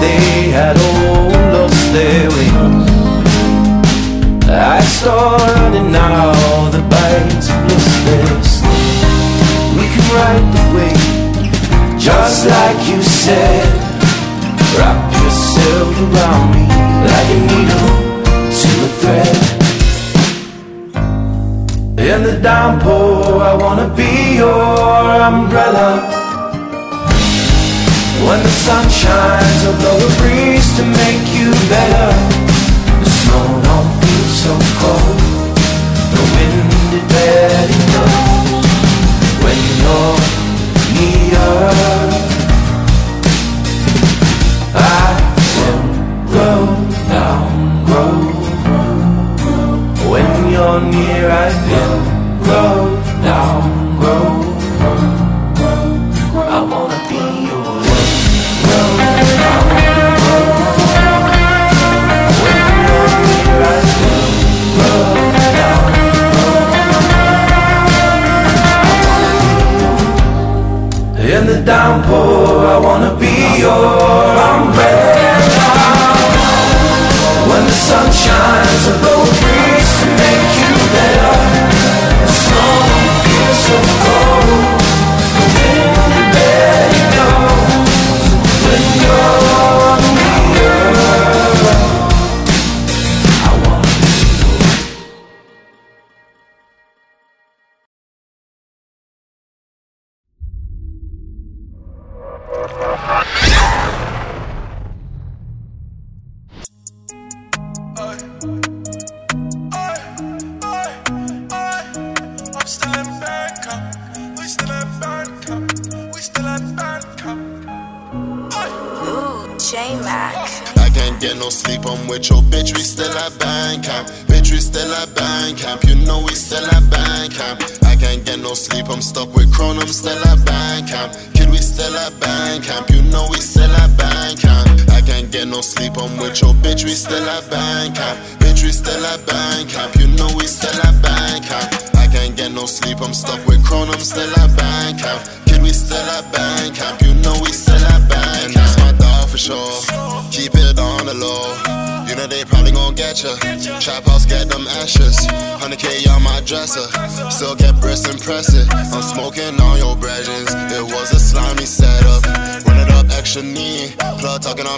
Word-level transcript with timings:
They 0.00 0.50
had 0.50 0.76
all 0.76 1.30
lost 1.54 1.92
their 1.92 2.28
wings. 2.36 2.88
I 4.50 4.80
start 4.80 5.42
running 5.42 5.92
now, 5.92 6.70
the 6.70 6.82
lost 7.68 7.94
their 8.06 8.42
sting. 8.42 9.76
We 9.76 9.84
can 9.92 10.06
ride 10.16 10.46
the 10.54 10.64
wave, 10.74 11.98
just 11.98 12.46
like 12.46 12.80
you 12.88 13.02
said. 13.02 13.68
Wrap 14.76 15.12
yourself 15.12 15.92
around 16.06 16.46
me 16.54 16.64
like 17.10 17.28
a 17.36 17.38
needle 17.50 17.90
to 18.58 18.70
a 18.86 18.90
thread. 19.00 19.36
In 21.98 22.22
the 22.22 22.36
downpour, 22.40 23.42
I 23.42 23.54
wanna 23.54 23.88
be 23.94 24.36
your 24.36 25.20
umbrella. 25.28 26.17
When 28.28 28.42
the 28.42 28.50
sun 28.50 28.86
shines, 28.90 29.64
I'll 29.64 29.72
blow 29.80 29.96
a 29.96 30.10
breeze 30.20 30.68
to 30.76 30.84
make 30.84 31.24
you 31.32 31.48
better. 31.72 32.12
The 33.02 33.10
snow 33.20 33.46
don't 33.66 33.90
feel 34.02 34.28
so 34.44 34.52
cold. 34.80 35.18
The 36.12 36.22
wind 36.34 36.92
it 36.98 37.04
barely 37.08 37.78
blows. 37.88 38.68
When 39.42 39.58
you're 39.80 40.18
near, 40.92 41.48
I 44.74 45.16
will 45.56 45.84
grow 46.28 46.60
down, 47.08 47.48
grow. 47.88 48.12
When 50.12 50.30
you're 50.52 50.82
near, 50.92 51.24
I 51.30 51.48
will 51.70 51.98
grow 52.44 52.76
down, 53.24 53.64
downpour, 71.68 72.66
I 72.66 72.78
wanna 72.78 73.14
be 73.20 73.34
your 73.60 73.92
umbrella. 74.52 75.36
When 77.50 77.62
the 77.66 77.76
sun 77.88 78.10
shines, 78.10 78.88
I 78.88 78.92
blow 79.02 79.20
a 79.22 79.57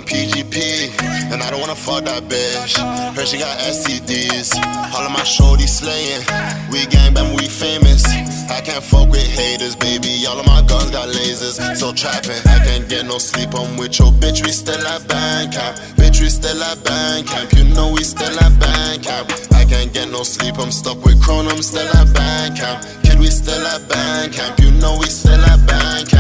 On 0.00 0.06
PGP. 0.06 0.88
And 1.32 1.42
I 1.42 1.50
don't 1.50 1.60
wanna 1.60 1.74
fuck 1.74 2.04
that 2.04 2.24
bitch. 2.24 2.72
Heard 3.14 3.28
she 3.28 3.38
got 3.38 3.58
STDs. 3.58 4.56
All 4.94 5.04
of 5.04 5.12
my 5.12 5.24
shorties 5.28 5.68
slaying. 5.80 6.24
We 6.72 6.86
gang 6.86 7.12
bang, 7.12 7.34
we 7.34 7.48
famous. 7.48 8.04
I 8.48 8.60
can't 8.64 8.82
fuck 8.82 9.10
with 9.10 9.28
haters, 9.28 9.76
baby. 9.76 10.24
All 10.26 10.38
of 10.38 10.46
my 10.46 10.62
guns 10.62 10.90
got 10.90 11.08
lasers. 11.08 11.76
So 11.76 11.92
trapping, 11.92 12.40
I 12.48 12.64
can't 12.64 12.88
get 12.88 13.04
no 13.04 13.18
sleep. 13.18 13.50
I'm 13.54 13.76
with 13.76 13.98
your 13.98 14.12
bitch, 14.12 14.44
we 14.44 14.52
still 14.52 14.80
at 14.86 15.06
band 15.06 15.52
camp. 15.52 15.76
Bitch, 16.00 16.20
we 16.20 16.30
still 16.30 16.62
at 16.62 16.82
band 16.82 17.26
camp. 17.26 17.52
You 17.52 17.64
know 17.64 17.92
we 17.92 18.02
still 18.02 18.38
at 18.40 18.58
band 18.58 19.04
camp. 19.04 19.28
I 19.52 19.64
can't 19.64 19.92
get 19.92 20.08
no 20.08 20.22
sleep. 20.22 20.56
I'm 20.58 20.72
stuck 20.72 21.04
with 21.04 21.22
Chrome, 21.22 21.48
I'm 21.48 21.62
still 21.62 21.88
at 21.96 22.08
band 22.14 22.56
camp. 22.56 22.86
Kid, 23.02 23.18
we 23.18 23.26
still 23.26 23.66
at 23.66 23.86
band 23.88 24.32
camp. 24.32 24.58
You 24.60 24.70
know 24.80 24.96
we 24.98 25.06
still 25.06 25.40
at 25.40 25.60
band 25.66 26.08
camp. 26.08 26.19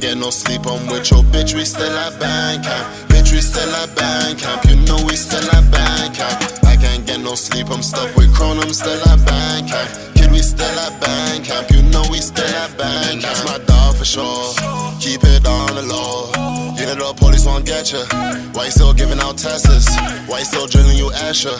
Get 0.00 0.16
no 0.16 0.30
sleep. 0.30 0.62
I'm 0.66 0.86
with 0.86 1.10
your 1.10 1.22
bitch, 1.24 1.54
we 1.54 1.62
still 1.62 1.92
at 1.92 2.18
bank 2.18 2.64
camp. 2.64 3.10
Bitch, 3.10 3.32
we 3.32 3.40
still 3.42 3.68
at 3.76 3.94
bank 3.94 4.38
camp. 4.38 4.64
You 4.64 4.76
know 4.86 4.96
we 5.04 5.14
still 5.14 5.44
at 5.50 5.70
bank 5.70 6.14
camp. 6.14 6.64
I 6.64 6.76
can't 6.76 7.06
get 7.06 7.20
no 7.20 7.34
sleep. 7.34 7.68
I'm 7.70 7.82
stuck 7.82 8.16
with 8.16 8.34
Chrome, 8.34 8.60
I'm 8.60 8.72
still 8.72 8.98
at 9.10 9.26
bank 9.26 9.68
camp. 9.68 10.14
Kid, 10.14 10.32
we 10.32 10.38
still 10.38 10.78
at 10.80 10.98
bank 11.02 11.44
camp. 11.44 11.70
You 11.70 11.82
know 11.82 12.02
we 12.10 12.16
still 12.18 12.46
at 12.46 12.78
bank 12.78 13.20
camp. 13.20 13.22
That's 13.22 13.44
my 13.44 13.58
dog 13.66 13.96
for 13.96 14.06
sure. 14.06 14.54
Keep 15.00 15.22
it 15.24 15.46
on 15.46 15.74
the 15.74 15.82
low. 15.82 16.49
Know 16.90 17.12
the 17.12 17.14
police 17.14 17.46
won't 17.46 17.64
get 17.64 17.92
ya. 17.92 18.02
Why 18.50 18.64
you 18.66 18.70
still 18.72 18.92
giving 18.92 19.20
out 19.20 19.38
tests? 19.38 19.94
Why 20.26 20.40
you 20.40 20.44
still 20.44 20.66
drilling 20.66 20.98
you 20.98 21.12
Asher? 21.12 21.54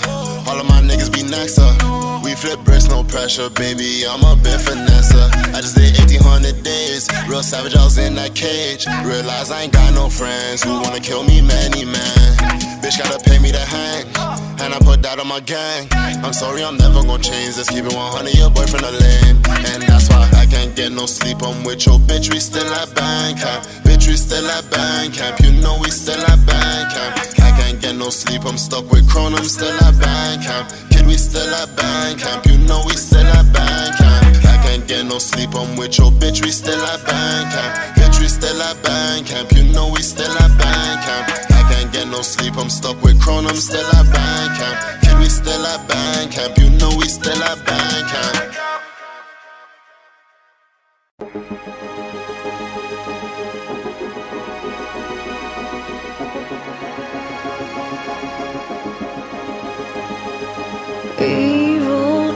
All 0.51 0.59
of 0.59 0.67
my 0.67 0.83
niggas 0.83 1.07
be 1.07 1.23
next 1.23 1.59
up. 1.59 1.79
We 2.25 2.35
flip 2.35 2.59
bricks, 2.67 2.89
no 2.89 3.05
pressure, 3.05 3.49
baby. 3.51 4.03
I'm 4.11 4.27
a 4.27 4.35
bit 4.35 4.59
finesse. 4.59 5.15
I 5.15 5.61
just 5.63 5.77
did 5.77 5.95
1800 6.03 6.65
days. 6.65 7.07
Real 7.29 7.45
savage, 7.45 7.77
I 7.77 7.85
was 7.85 7.97
in 7.99 8.17
that 8.17 8.35
cage. 8.35 8.87
Realize 9.07 9.53
I 9.53 9.63
ain't 9.63 9.73
got 9.73 9.95
no 9.95 10.11
friends 10.11 10.65
who 10.65 10.75
wanna 10.83 10.99
kill 10.99 11.23
me, 11.23 11.41
many 11.41 11.85
man. 11.85 12.31
Bitch 12.83 12.99
gotta 12.99 13.23
pay 13.23 13.39
me 13.39 13.53
to 13.53 13.63
hang. 13.63 14.11
And 14.59 14.75
I 14.75 14.79
put 14.83 15.01
that 15.03 15.21
on 15.21 15.29
my 15.29 15.39
gang. 15.39 15.87
I'm 16.27 16.33
sorry, 16.33 16.65
I'm 16.65 16.77
never 16.77 17.07
gonna 17.07 17.23
change. 17.23 17.57
Let's 17.57 17.71
keep 17.71 17.85
it 17.87 17.95
100. 17.95 18.35
Your 18.35 18.51
boyfriend 18.51 18.83
a 18.85 18.91
lame. 18.91 19.39
And 19.47 19.87
that's 19.87 20.11
why 20.11 20.27
can't 20.51 20.75
get 20.75 20.93
no 20.93 21.07
sleep. 21.07 21.39
I'm 21.43 21.65
with 21.65 21.87
your 21.87 21.99
bitch. 21.99 22.33
We 22.33 22.41
still 22.41 22.67
at 22.75 22.93
bank 22.95 23.39
camp. 23.41 23.65
Bitch, 23.87 24.09
we 24.09 24.17
still 24.17 24.45
at 24.51 24.69
bank 24.71 25.15
camp. 25.15 25.39
You 25.41 25.53
know 25.63 25.79
we 25.81 25.91
still 25.91 26.21
at 26.21 26.45
bank 26.45 26.93
camp. 26.93 27.15
I 27.39 27.51
can't 27.59 27.81
get 27.81 27.97
no 27.97 28.11
sleep. 28.11 28.45
I'm 28.45 28.59
stuck 28.59 28.91
with 28.91 29.09
Chrome. 29.09 29.35
I'm 29.35 29.45
still 29.45 29.79
at 29.87 29.99
bank 29.99 30.43
camp. 30.43 30.69
Kid, 30.91 31.07
we 31.07 31.15
still 31.15 31.55
at 31.55 31.75
band 31.77 32.19
camp. 32.21 32.45
You 32.47 32.59
know 32.59 32.83
we 32.87 32.95
still 32.97 33.27
at 33.27 33.47
band 33.53 33.95
camp. 33.97 34.45
I 34.45 34.57
can't 34.67 34.87
get 34.87 35.07
no 35.07 35.19
sleep. 35.19 35.55
I'm 35.55 35.77
with 35.77 35.97
your 35.99 36.11
bitch. 36.11 36.43
We 36.45 36.51
still 36.51 36.83
at 36.83 37.01
bank 37.07 37.55
camp. 37.55 37.97
Bitch, 37.97 38.21
we 38.21 38.29
still 38.29 38.61
at 38.63 38.83
band 38.83 39.27
camp. 39.27 39.53
You 39.53 39.65
know 39.73 39.91
we 39.95 40.03
still 40.03 40.33
at 40.33 40.53
bank 40.59 40.99
camp. 41.07 41.27
I 41.55 41.63
can't 41.73 41.93
get 41.93 42.09
no 42.09 42.23
sleep. 42.23 42.57
I'm 42.59 42.71
stuck 42.71 43.01
with 43.03 43.21
Chrome. 43.23 43.47
I'm 43.47 43.57
still 43.57 43.87
at 43.87 44.07
band 44.13 44.59
camp. 44.59 45.03
Kid, 45.03 45.19
we 45.19 45.29
still 45.29 45.65
at 45.67 45.87
bank 45.89 46.33
camp. 46.33 46.59
You 46.59 46.71
know 46.71 46.91
we 46.99 47.07
still 47.07 47.41
at 47.43 47.65
bank 47.65 48.09
camp. 48.09 48.70
Evil 51.33 51.45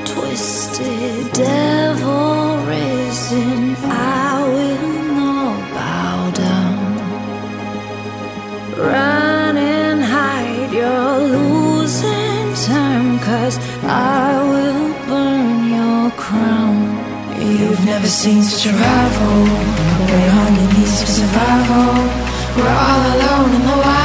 twisted, 0.05 1.33
devil 1.33 2.59
risen, 2.69 3.75
I 3.83 4.45
will 4.47 5.03
not 5.19 5.59
bow 5.75 6.31
down. 6.31 6.95
Run 8.79 9.57
and 9.57 10.05
hide, 10.05 10.73
you're 10.73 11.19
losing 11.19 12.55
time, 12.65 13.19
cause 13.19 13.59
I 13.83 14.14
never 18.05 18.17
seen 18.17 18.43
such 18.43 18.67
a 18.67 18.77
rival, 18.77 19.45
way 20.13 20.29
on 20.29 20.55
your 20.57 20.73
knees 20.75 21.01
for 21.01 21.07
survival. 21.07 21.95
We're 22.55 22.69
all 22.69 23.03
alone 23.15 23.55
in 23.55 23.63
the 23.63 23.77
wild. 23.83 24.04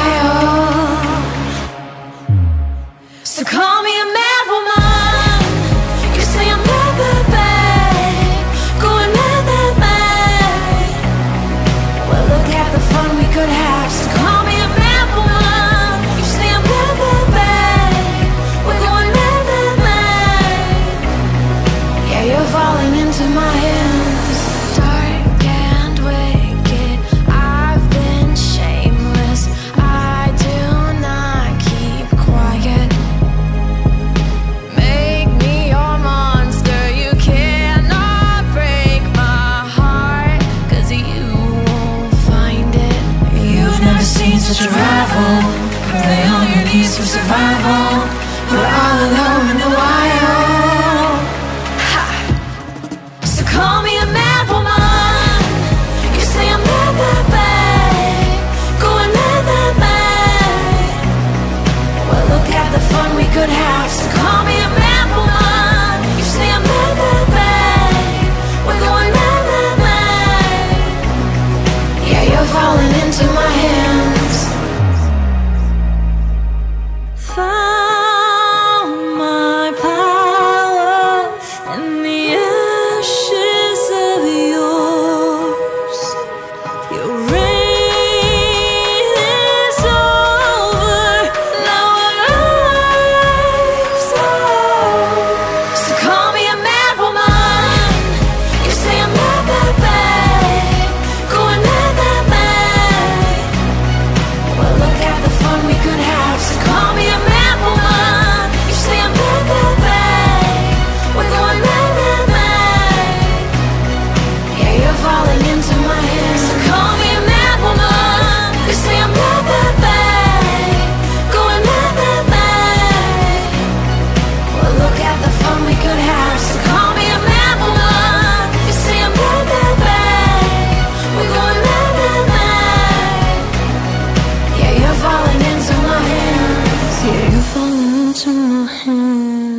time. 138.99 139.58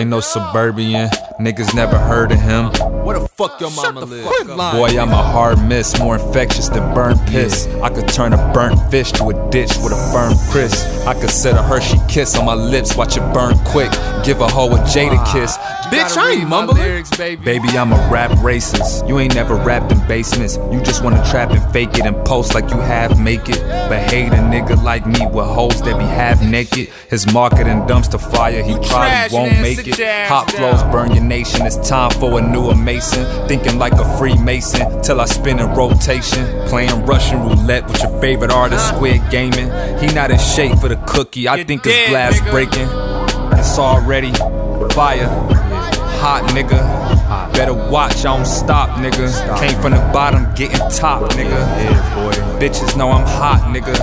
ain't 0.00 0.10
no 0.10 0.20
suburban, 0.20 1.10
niggas 1.38 1.74
never 1.74 1.98
heard 1.98 2.32
of 2.32 2.40
him. 2.40 2.66
Where 3.04 3.18
the 3.18 3.28
fuck 3.28 3.60
your 3.60 3.70
mama 3.70 4.00
live? 4.00 4.46
Boy, 4.46 4.98
I'm 4.98 5.10
a 5.10 5.22
hard 5.22 5.62
miss, 5.62 5.98
more 5.98 6.16
infectious 6.16 6.68
than 6.68 6.94
burnt 6.94 7.20
piss. 7.26 7.66
I 7.82 7.90
could 7.90 8.08
turn 8.08 8.32
a 8.32 8.52
burnt 8.52 8.90
fish 8.90 9.12
to 9.12 9.28
a 9.28 9.50
ditch 9.50 9.72
with 9.82 9.92
a 9.92 10.10
firm 10.12 10.34
crisp. 10.50 10.86
I 11.06 11.14
could 11.14 11.30
set 11.30 11.54
a 11.54 11.62
Hershey 11.62 11.98
kiss 12.08 12.36
on 12.36 12.46
my 12.46 12.54
lips, 12.54 12.96
watch 12.96 13.16
it 13.16 13.34
burn 13.34 13.58
quick. 13.66 13.90
Give 14.24 14.40
a 14.40 14.48
hoe 14.48 14.70
a 14.70 14.78
Jada 14.88 15.18
ah. 15.18 15.32
kiss. 15.32 15.56
Bitch, 15.90 16.16
I 16.16 16.30
ain't 16.32 16.48
mumbling. 16.48 16.82
lyrics, 16.82 17.16
baby. 17.16 17.44
Baby, 17.44 17.68
I'm 17.70 17.92
a 17.92 18.08
rap 18.10 18.30
racist. 18.38 19.06
You 19.08 19.18
ain't 19.18 19.34
never 19.34 19.54
rapped 19.56 19.92
in 19.92 19.98
basements. 20.06 20.56
You 20.72 20.80
just 20.80 21.02
wanna 21.04 21.22
trap 21.30 21.50
and 21.50 21.72
fake 21.72 21.98
it 21.98 22.06
and 22.06 22.16
post 22.24 22.54
like 22.54 22.70
you 22.70 22.80
have 22.80 23.20
make 23.20 23.48
it. 23.48 23.60
But 23.88 23.98
hate 24.10 24.32
a 24.32 24.36
nigga 24.36 24.82
like 24.82 25.06
me 25.06 25.26
with 25.26 25.46
hoes 25.46 25.82
that 25.82 25.98
be 25.98 26.04
half 26.04 26.42
naked. 26.42 26.88
His 27.08 27.32
marketing 27.32 27.82
dumpster 27.82 28.20
fire, 28.20 28.62
he 28.62 28.74
probably 28.88 29.36
won't 29.36 29.60
make 29.60 29.86
it. 29.86 30.28
Hot 30.28 30.50
flows 30.50 30.82
burn 30.84 31.12
your 31.12 31.24
nation. 31.24 31.66
It's 31.66 31.76
time 31.88 32.10
for 32.12 32.38
a 32.38 32.42
new 32.42 32.70
Mason. 32.74 33.24
Thinking 33.48 33.78
like 33.78 33.92
a 33.94 34.18
Freemason 34.18 35.02
till 35.02 35.20
I 35.20 35.26
spin 35.26 35.58
in 35.58 35.68
rotation. 35.70 36.44
Playing 36.68 37.04
Russian 37.04 37.40
roulette 37.42 37.86
with 37.86 38.02
your 38.02 38.20
favorite 38.20 38.50
artist, 38.50 38.88
Squid 38.88 39.20
Gaming. 39.30 39.70
He 39.98 40.12
not 40.14 40.30
in 40.30 40.38
shape 40.38 40.78
for 40.78 40.88
the 40.88 40.96
cookie. 41.06 41.48
I 41.48 41.64
think 41.64 41.82
dead, 41.82 42.32
his 42.32 42.40
glass 42.40 42.50
breaking. 42.50 42.88
It's 43.58 43.78
already 43.78 44.32
fire. 44.94 45.59
Hot 46.20 46.42
nigga. 46.50 46.78
Better 47.54 47.72
watch, 47.72 48.18
I 48.26 48.36
don't 48.36 48.44
stop, 48.44 48.90
nigga. 48.98 49.58
Came 49.58 49.80
from 49.80 49.92
the 49.92 49.98
bottom, 50.12 50.46
getting 50.54 50.78
top, 50.90 51.30
nigga. 51.32 51.60
Bitches 52.60 52.96
know 52.96 53.10
I'm 53.10 53.26
hot, 53.26 53.72
nigga. 53.74 53.96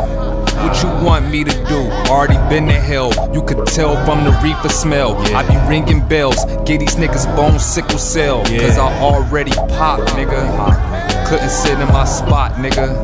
What 0.57 0.81
you 0.81 1.05
want 1.05 1.29
me 1.29 1.43
to 1.43 1.51
do? 1.65 1.89
Already 2.11 2.37
been 2.49 2.67
to 2.67 2.73
hell. 2.73 3.11
You 3.33 3.43
could 3.43 3.67
tell 3.67 3.95
from 4.03 4.23
the 4.23 4.31
reefer 4.43 4.69
smell. 4.69 5.15
I 5.35 5.47
be 5.47 5.69
ringing 5.69 6.05
bells. 6.07 6.43
Get 6.65 6.79
these 6.79 6.95
niggas 6.95 7.27
bone 7.35 7.59
sickle 7.59 7.99
cell. 7.99 8.43
Cause 8.45 8.79
I 8.79 8.91
already 8.99 9.51
pop, 9.51 9.99
nigga. 10.17 11.27
Couldn't 11.27 11.51
sit 11.51 11.79
in 11.79 11.87
my 11.89 12.05
spot, 12.05 12.53
nigga. 12.53 12.95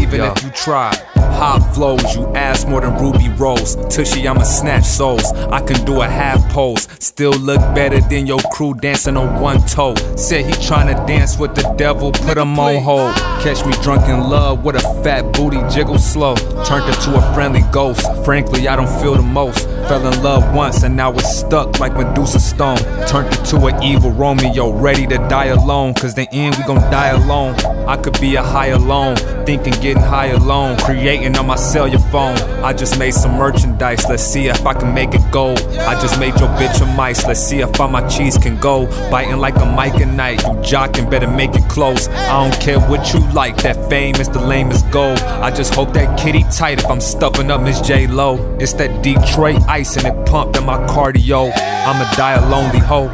Even 0.00 0.22
if 0.22 0.42
you 0.42 0.50
tried. 0.50 0.96
Hot 1.34 1.74
flows, 1.74 2.14
you 2.14 2.26
ass 2.34 2.64
more 2.64 2.80
than 2.80 2.94
Ruby 2.94 3.28
Rose. 3.30 3.76
Tushy, 3.94 4.26
I'ma 4.26 4.42
snatch 4.42 4.84
souls. 4.84 5.32
I 5.32 5.60
can 5.60 5.84
do 5.84 6.00
a 6.02 6.06
half 6.06 6.40
pose. 6.52 6.88
Still 7.00 7.32
look 7.32 7.60
better 7.74 8.00
than 8.00 8.26
your 8.26 8.40
crew 8.52 8.74
dancing 8.74 9.16
on 9.16 9.40
one 9.40 9.60
toe. 9.66 9.94
Said 10.16 10.46
he 10.46 10.52
tryna 10.52 11.06
dance 11.06 11.36
with 11.36 11.54
the 11.54 11.62
devil, 11.76 12.12
put 12.12 12.38
him 12.38 12.58
on 12.58 12.82
hold. 12.82 13.14
Catch 13.42 13.66
me 13.66 13.72
drunk 13.82 14.08
in 14.08 14.20
love 14.20 14.64
with 14.64 14.76
a 14.76 15.02
fat 15.02 15.32
booty, 15.32 15.60
jiggle 15.70 15.98
slow. 15.98 16.34
Turned 16.64 16.86
into 16.86 17.16
a 17.16 17.34
friendly 17.34 17.62
ghost. 17.72 18.06
Frankly, 18.24 18.68
I 18.68 18.76
don't 18.76 19.00
feel 19.02 19.14
the 19.14 19.22
most. 19.22 19.68
Fell 19.88 20.06
in 20.10 20.22
love 20.22 20.54
once 20.54 20.82
and 20.82 20.96
now 20.96 21.12
it's 21.12 21.40
stuck 21.40 21.78
like 21.78 21.94
Medusa 21.94 22.40
Stone. 22.40 22.78
Turned 23.06 23.34
into 23.36 23.66
an 23.66 23.82
evil 23.82 24.10
Romeo, 24.10 24.72
ready 24.72 25.06
to 25.06 25.18
die 25.28 25.46
alone. 25.46 25.92
Cause 25.92 26.14
the 26.14 26.26
end 26.32 26.56
we 26.56 26.64
gon' 26.64 26.80
die 26.90 27.08
alone. 27.08 27.54
I 27.86 27.98
could 27.98 28.18
be 28.18 28.36
a 28.36 28.42
high 28.42 28.68
alone, 28.68 29.16
thinking 29.44 29.74
getting 29.74 30.02
high 30.02 30.28
alone. 30.28 30.78
Creating 30.78 31.36
on 31.36 31.46
my 31.46 31.56
cellular 31.56 31.98
phone. 32.10 32.36
I 32.64 32.72
just 32.72 32.98
made 32.98 33.12
some 33.12 33.32
merchandise, 33.32 34.08
let's 34.08 34.22
see 34.22 34.46
if 34.46 34.64
I 34.64 34.72
can 34.72 34.94
make 34.94 35.12
it 35.12 35.20
gold. 35.30 35.60
I 35.80 36.00
just 36.00 36.18
made 36.18 36.38
your 36.40 36.48
bitch 36.56 36.80
a 36.80 36.96
mice, 36.96 37.26
let's 37.26 37.40
see 37.40 37.60
if 37.60 37.78
all 37.78 37.88
my 37.88 38.06
cheese 38.08 38.38
can 38.38 38.58
go. 38.58 38.86
Biting 39.10 39.36
like 39.36 39.56
a 39.56 39.66
mic 39.66 40.00
at 40.00 40.08
night, 40.08 40.42
you 40.42 40.54
jocking, 40.62 41.10
better 41.10 41.28
make 41.28 41.54
it 41.54 41.68
close. 41.68 42.08
I 42.08 42.48
don't 42.48 42.58
care 42.60 42.80
what 42.80 43.12
you 43.12 43.20
like, 43.32 43.58
that 43.58 43.90
fame 43.90 44.16
is 44.16 44.30
the 44.30 44.40
lamest 44.40 44.90
goal. 44.90 45.14
I 45.42 45.50
just 45.50 45.74
hope 45.74 45.92
that 45.92 46.18
kitty 46.18 46.44
tight 46.44 46.78
if 46.78 46.86
I'm 46.86 47.02
stuffing 47.02 47.50
up 47.50 47.60
Miss 47.60 47.82
J 47.82 48.06
Lo. 48.06 48.56
It's 48.58 48.72
that 48.74 49.02
Detroit 49.02 49.60
ice 49.74 49.96
and 49.96 50.06
it 50.06 50.26
pumped 50.26 50.56
in 50.56 50.64
my 50.64 50.78
cardio. 50.86 51.50
I'ma 51.56 52.08
die 52.14 52.34
a 52.34 52.48
lonely 52.48 52.78
hoe. 52.78 53.08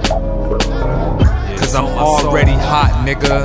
Cause 1.59 1.75
I'm 1.75 1.87
already 1.87 2.53
hot, 2.53 2.93
nigga. 3.07 3.39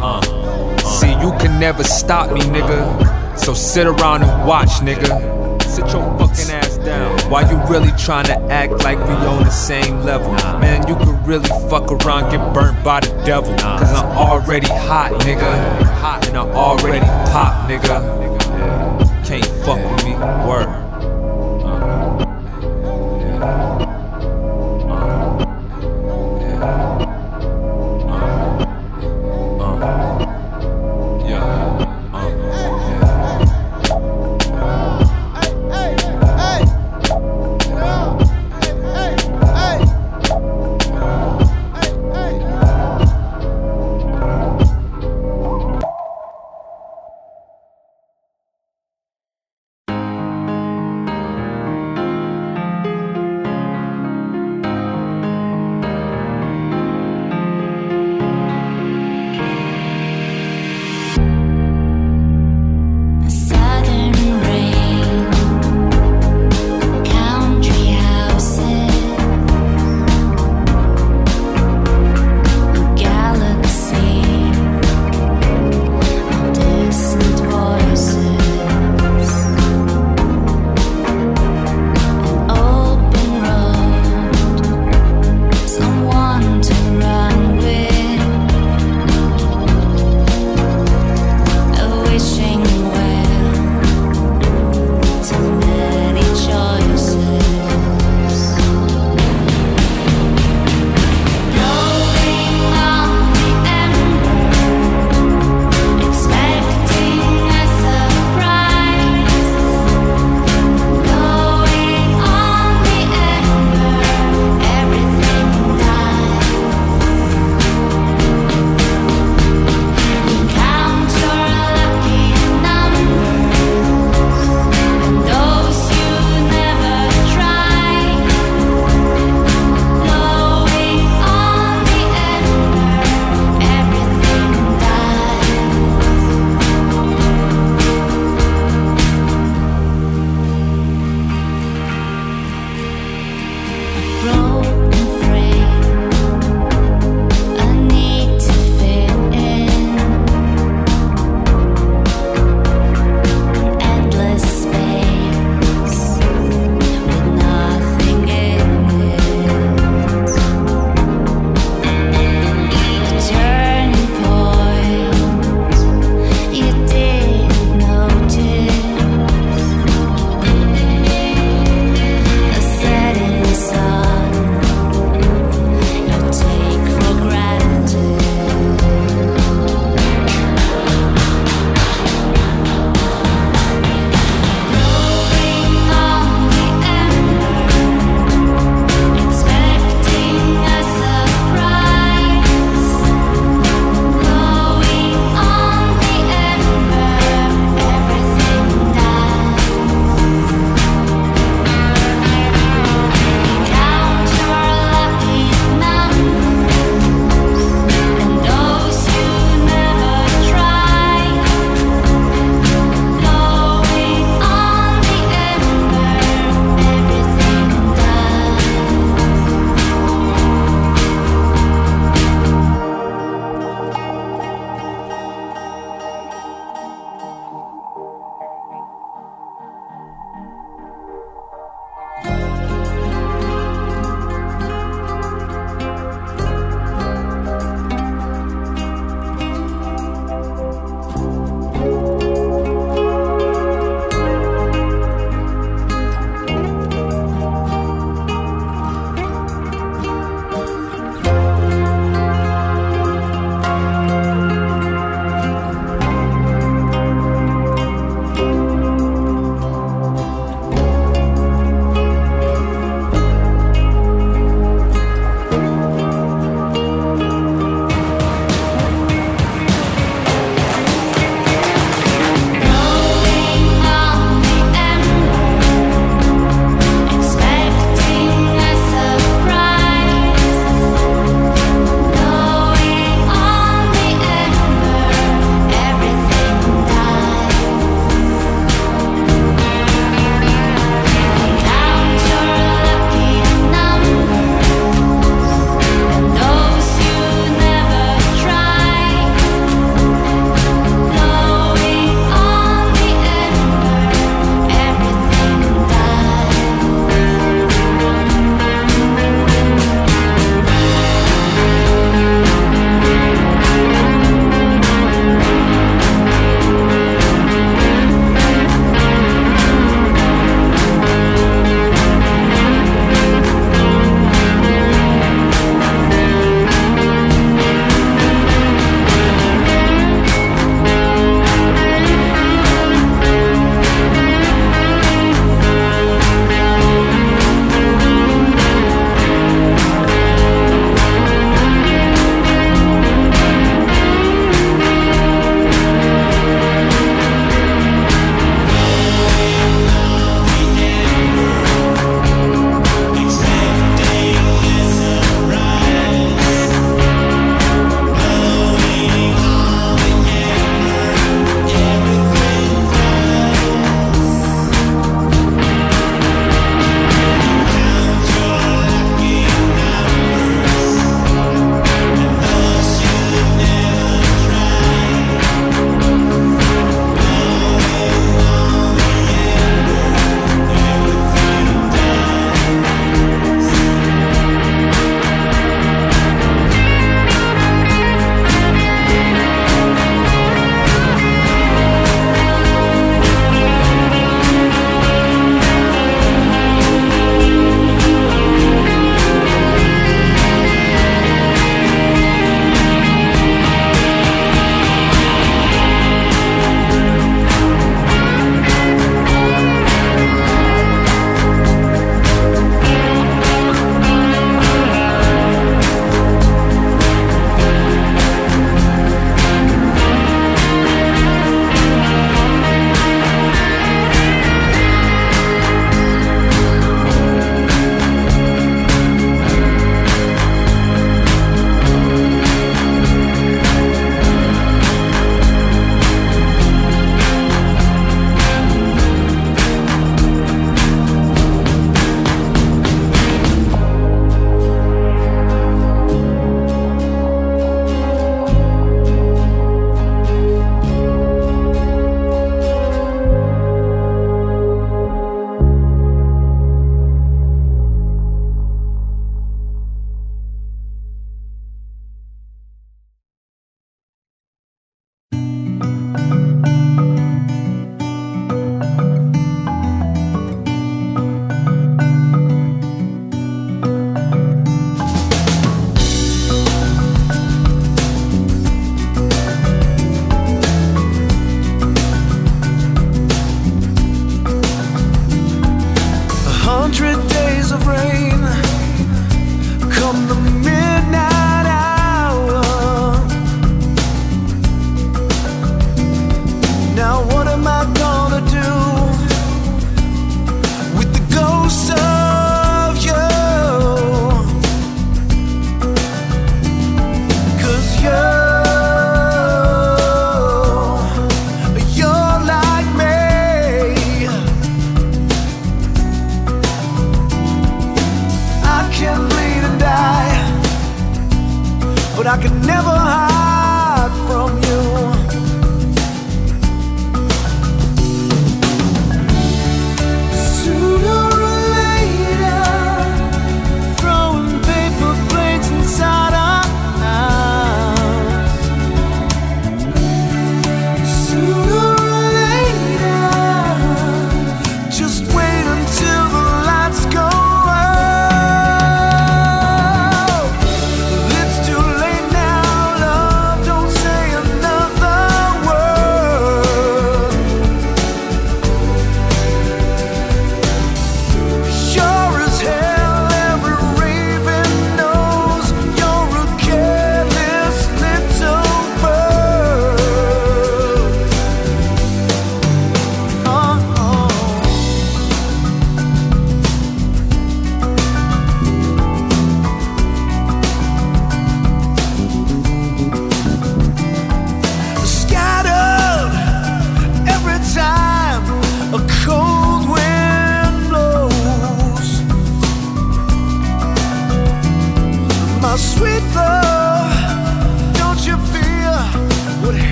Uh, 0.00 0.78
See, 0.78 1.12
uh. 1.12 1.22
you 1.22 1.30
can 1.38 1.60
never 1.60 1.84
stop 1.84 2.32
me, 2.32 2.40
nigga. 2.40 3.38
So 3.38 3.52
sit 3.52 3.86
around 3.86 4.22
and 4.22 4.48
watch, 4.48 4.70
nigga. 4.88 5.10
Sit 5.62 5.92
your 5.92 6.02
fucking 6.18 6.50
ass 6.60 6.78
down. 6.78 7.18
Why 7.30 7.42
you 7.50 7.58
really 7.68 7.92
trying 7.98 8.26
to 8.26 8.38
act 8.50 8.82
like 8.82 8.96
we 8.96 9.14
on 9.32 9.44
the 9.44 9.50
same 9.50 10.00
level? 10.00 10.32
Man, 10.58 10.88
you 10.88 10.96
could 10.96 11.26
really 11.26 11.50
fuck 11.68 11.92
around, 11.92 12.30
get 12.30 12.54
burnt 12.54 12.82
by 12.82 13.00
the 13.00 13.12
devil. 13.26 13.54
Cause 13.58 13.92
I'm 13.92 14.16
already 14.16 14.68
hot, 14.68 15.12
nigga. 15.20 15.82
Hot 16.00 16.26
and 16.28 16.38
I 16.38 16.46
already 16.52 17.04
pop, 17.30 17.68
nigga. 17.68 17.98
Can't 19.26 19.44
fuck 19.64 19.78
with 19.92 20.04
me, 20.06 20.14
word. 20.48 20.89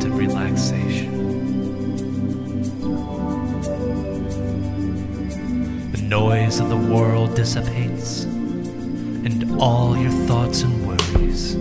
state 0.00 0.10
of 0.10 0.16
relaxation. 0.16 1.10
The 5.92 6.02
noise 6.02 6.60
of 6.60 6.68
the 6.68 6.76
world 6.76 7.34
dissipates, 7.34 8.24
and 8.24 9.60
all 9.60 9.96
your 9.96 10.10
thoughts 10.26 10.62
and 10.62 10.86
worries 10.86 11.56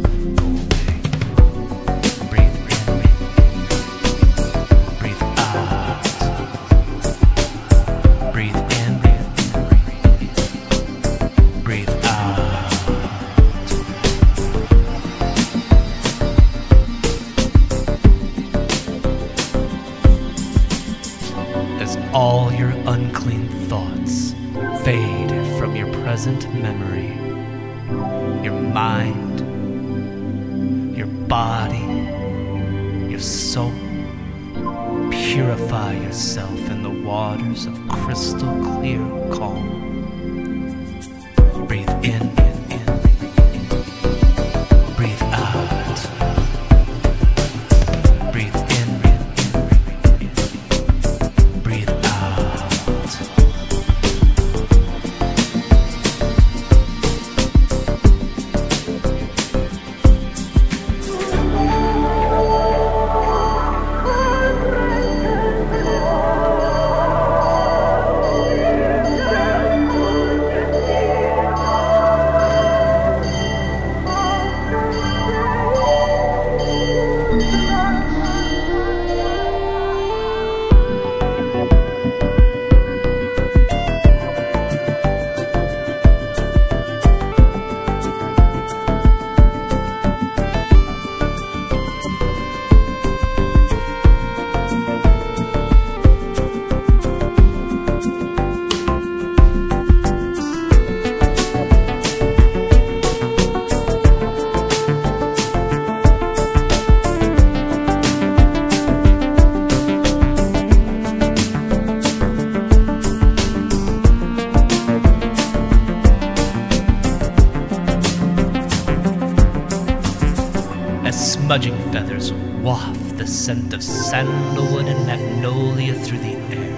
scent 123.44 123.74
of 123.74 123.84
sandalwood 123.84 124.86
and 124.86 125.06
magnolia 125.06 125.94
through 125.96 126.20
the 126.20 126.34
air. 126.56 126.76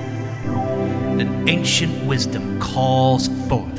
An 1.19 1.47
ancient 1.47 2.07
wisdom 2.07 2.59
calls 2.59 3.27
forth 3.47 3.74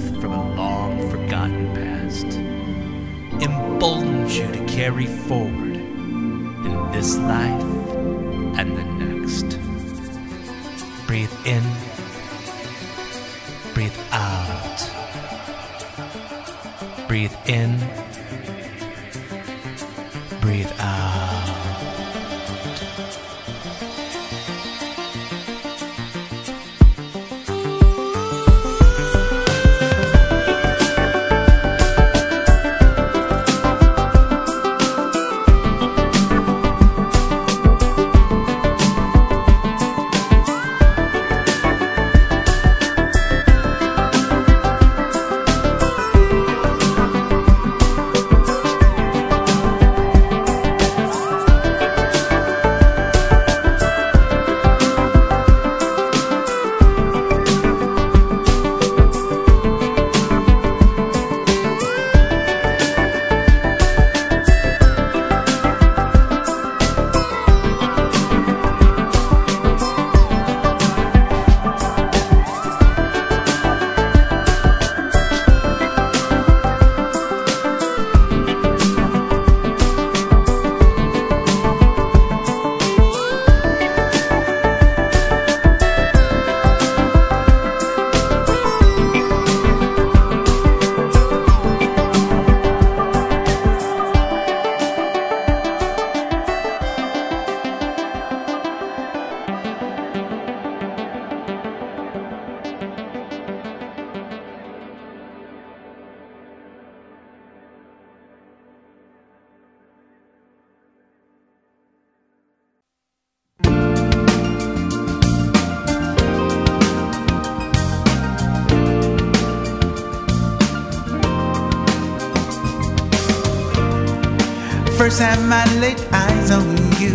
my 125.48 125.64
late 125.80 126.04
eyes 126.12 126.50
on 126.50 126.66
you. 127.00 127.14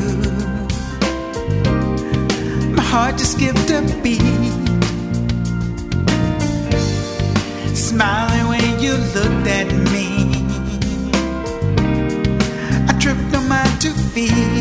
My 2.72 2.82
heart 2.82 3.18
just 3.18 3.34
skipped 3.34 3.70
a 3.70 3.82
beat. 4.02 4.22
Smiling 7.76 8.48
when 8.48 8.80
you 8.80 8.94
looked 9.16 9.48
at 9.48 9.68
me. 9.92 10.08
I 12.88 12.94
tripped 13.00 13.36
on 13.36 13.50
my 13.50 13.66
two 13.82 13.94
feet. 14.14 14.61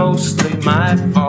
mostly 0.00 0.56
my 0.64 0.96
fault. 1.12 1.19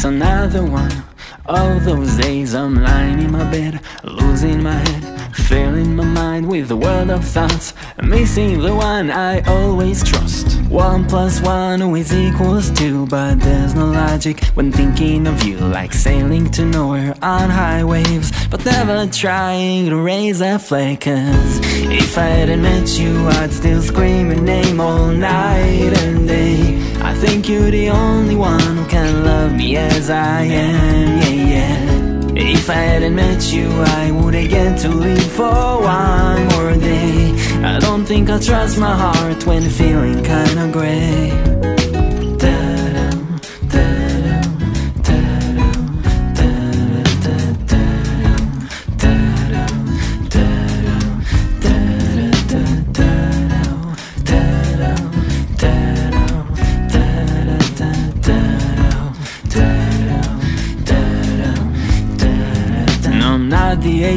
It's 0.00 0.06
another 0.06 0.64
one 0.64 1.04
of 1.44 1.84
those 1.84 2.16
days 2.16 2.54
I'm 2.54 2.82
lying 2.82 3.18
in 3.20 3.32
my 3.32 3.44
bed, 3.50 3.80
losing 4.02 4.62
my 4.62 4.72
head, 4.88 5.36
filling 5.36 5.94
my 5.94 6.04
mind 6.04 6.48
with 6.48 6.70
a 6.70 6.76
world 6.76 7.10
of 7.10 7.22
thoughts, 7.22 7.74
missing 8.02 8.62
the 8.62 8.74
one 8.74 9.10
I 9.10 9.42
always 9.42 10.02
trust. 10.02 10.58
One 10.70 11.06
plus 11.06 11.42
one 11.42 11.82
always 11.82 12.14
equals 12.14 12.70
two, 12.70 13.08
but 13.08 13.40
there's 13.40 13.74
no 13.74 13.88
logic 13.90 14.42
when 14.54 14.72
thinking 14.72 15.26
of 15.26 15.42
you, 15.42 15.58
like 15.58 15.92
sailing 15.92 16.50
to 16.52 16.64
nowhere 16.64 17.14
on 17.20 17.50
high 17.50 17.84
waves, 17.84 18.32
but 18.48 18.64
never 18.64 19.06
trying 19.06 19.90
to 19.90 19.96
raise 19.96 20.40
a 20.40 20.58
flag. 20.58 21.02
Cause 21.02 21.60
if 21.62 22.16
I 22.16 22.22
hadn't 22.22 22.62
met 22.62 22.88
you, 22.98 23.28
I'd 23.28 23.52
still 23.52 23.82
scream 23.82 24.30
your 24.30 24.40
name 24.40 24.80
all 24.80 25.08
night 25.08 25.92
and 25.98 26.26
day. 26.26 26.89
I 27.02 27.14
think 27.14 27.48
you're 27.48 27.70
the 27.70 27.90
only 27.90 28.36
one 28.36 28.76
who 28.76 28.86
can 28.86 29.24
love 29.24 29.54
me 29.54 29.76
as 29.76 30.10
I 30.10 30.42
am, 30.42 31.18
yeah, 31.22 31.54
yeah. 31.54 32.00
If 32.34 32.68
I 32.70 32.74
hadn't 32.74 33.14
met 33.14 33.52
you, 33.52 33.68
I 34.00 34.10
wouldn't 34.10 34.50
get 34.50 34.78
to 34.80 34.88
live 34.88 35.32
for 35.32 35.82
one 35.82 36.46
more 36.48 36.74
day. 36.76 37.32
I 37.62 37.78
don't 37.78 38.04
think 38.04 38.30
I 38.30 38.38
trust 38.38 38.78
my 38.78 38.94
heart 38.94 39.46
when 39.46 39.68
feeling 39.68 40.22
kinda 40.22 40.68
gray. 40.72 41.69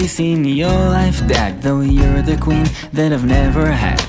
Not 0.03 0.09
the 0.09 0.13
ace 0.13 0.19
in 0.19 0.45
your 0.45 0.89
life, 0.89 1.25
Dad. 1.27 1.61
Though 1.61 1.81
you're 1.81 2.21
the 2.21 2.37
queen 2.37 2.65
that 2.93 3.13
I've 3.13 3.25
never 3.25 3.71
had. 3.71 3.99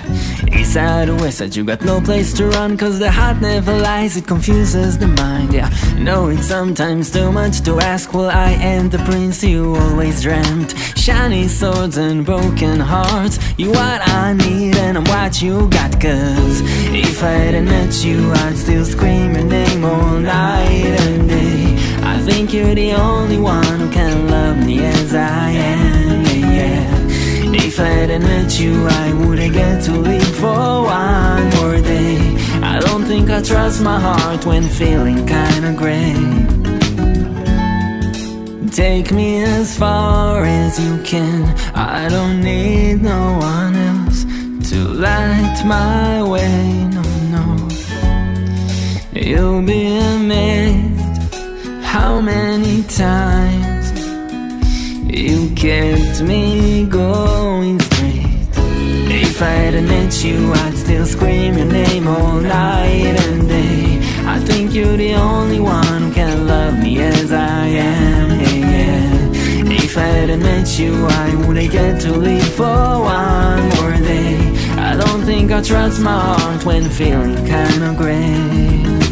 East 0.53 0.75
side 0.75 1.09
or 1.09 1.17
west 1.17 1.39
side, 1.39 1.55
you 1.57 1.65
got 1.65 1.83
no 1.85 2.01
place 2.01 2.33
to 2.35 2.47
run. 2.47 2.77
Cause 2.77 2.99
the 2.99 3.11
heart 3.11 3.41
never 3.41 3.77
lies, 3.77 4.17
it 4.17 4.27
confuses 4.27 4.99
the 4.99 5.07
mind. 5.07 5.53
Yeah, 5.53 5.71
no, 5.99 6.29
it's 6.29 6.47
sometimes 6.47 7.11
too 7.11 7.31
much 7.33 7.61
to 7.63 7.79
ask. 7.81 8.13
Well, 8.13 8.31
I 8.31 8.53
am 8.53 8.91
the 8.91 8.99
prince 8.99 9.43
you 9.45 9.77
always 9.77 10.23
dreamt. 10.23 10.75
Shiny 10.97 11.49
swords 11.49 11.97
and 11.97 12.25
broken 12.25 12.81
hearts. 12.81 13.39
You 13.59 13.71
what 13.71 14.01
I 14.09 14.33
need, 14.33 14.77
and 14.77 14.99
I'm 14.99 15.05
what 15.05 15.41
you 15.43 15.69
got. 15.69 15.93
Cause 16.01 16.61
if 16.93 17.23
I 17.23 17.31
hadn't 17.45 17.67
met 17.67 18.05
you, 18.05 18.33
I'd 18.33 18.57
still 18.57 18.85
scream 18.85 19.35
your 19.35 19.45
name 19.45 19.85
all 19.85 20.19
night 20.19 21.01
and 21.07 21.34
think 22.25 22.55
you're 22.55 22.75
the 22.75 22.93
only 22.95 23.39
one 23.39 23.79
who 23.81 23.91
can 23.91 24.29
love 24.29 24.57
me 24.65 24.83
as 24.83 25.15
I 25.15 25.51
am, 25.51 26.25
yeah, 26.25 26.57
yeah. 26.59 27.65
If 27.67 27.79
I 27.79 27.89
hadn't 27.99 28.23
met 28.23 28.59
you, 28.59 28.87
I 28.87 29.13
wouldn't 29.13 29.53
get 29.53 29.83
to 29.85 29.93
live 29.93 30.35
for 30.37 30.85
one 30.85 31.45
more 31.57 31.81
day. 31.81 32.17
I 32.63 32.81
don't 32.81 33.05
think 33.05 33.29
I 33.29 33.43
trust 33.43 33.83
my 33.83 34.01
heart 34.01 34.47
when 34.47 34.63
feeling 34.63 35.27
kinda 35.27 35.75
gray. 35.77 36.17
Take 38.71 39.13
me 39.13 39.45
as 39.45 39.77
far 39.77 40.45
as 40.45 40.81
you 40.85 40.99
can. 41.05 41.43
I 41.75 42.09
don't 42.09 42.41
need 42.43 43.03
no 43.03 43.23
one 43.39 43.75
else 43.91 44.25
to 44.71 44.79
light 45.07 45.59
my 45.67 46.23
way, 46.23 46.89
no, 46.97 47.03
no. 47.35 47.45
You'll 49.13 49.63
be 49.63 49.83
amazed 49.97 50.94
how 51.95 52.21
many 52.21 52.83
times 53.05 53.87
you 55.23 55.49
kept 55.55 56.21
me 56.23 56.85
going 56.87 57.79
straight. 57.79 58.51
If 59.27 59.41
I 59.41 59.55
hadn't 59.63 59.87
met 59.87 60.13
you, 60.25 60.53
I'd 60.53 60.77
still 60.77 61.07
scream 61.07 61.57
your 61.57 61.71
name 61.83 62.09
all 62.09 62.41
night 62.41 63.15
and 63.27 63.49
day. 63.49 64.01
I 64.35 64.41
think 64.41 64.75
you're 64.75 64.97
the 64.97 65.15
only 65.15 65.61
one 65.61 66.03
who 66.03 66.13
can 66.13 66.49
love 66.49 66.77
me 66.83 66.99
as 66.99 67.31
I 67.31 67.67
am, 67.67 68.41
yeah, 68.41 68.73
yeah. 68.75 69.85
If 69.85 69.97
I 69.97 70.09
hadn't 70.17 70.43
met 70.43 70.77
you, 70.81 70.93
I 71.07 71.47
wouldn't 71.47 71.71
get 71.71 72.01
to 72.01 72.11
live 72.11 72.53
for 72.59 72.89
one 73.21 73.63
more 73.75 73.97
day. 74.13 74.37
I 74.91 74.97
don't 74.97 75.23
think 75.23 75.53
I 75.53 75.63
trust 75.63 76.01
my 76.01 76.19
heart 76.27 76.65
when 76.65 76.91
feeling 76.91 77.37
kinda 77.47 77.95
gray. 77.97 79.04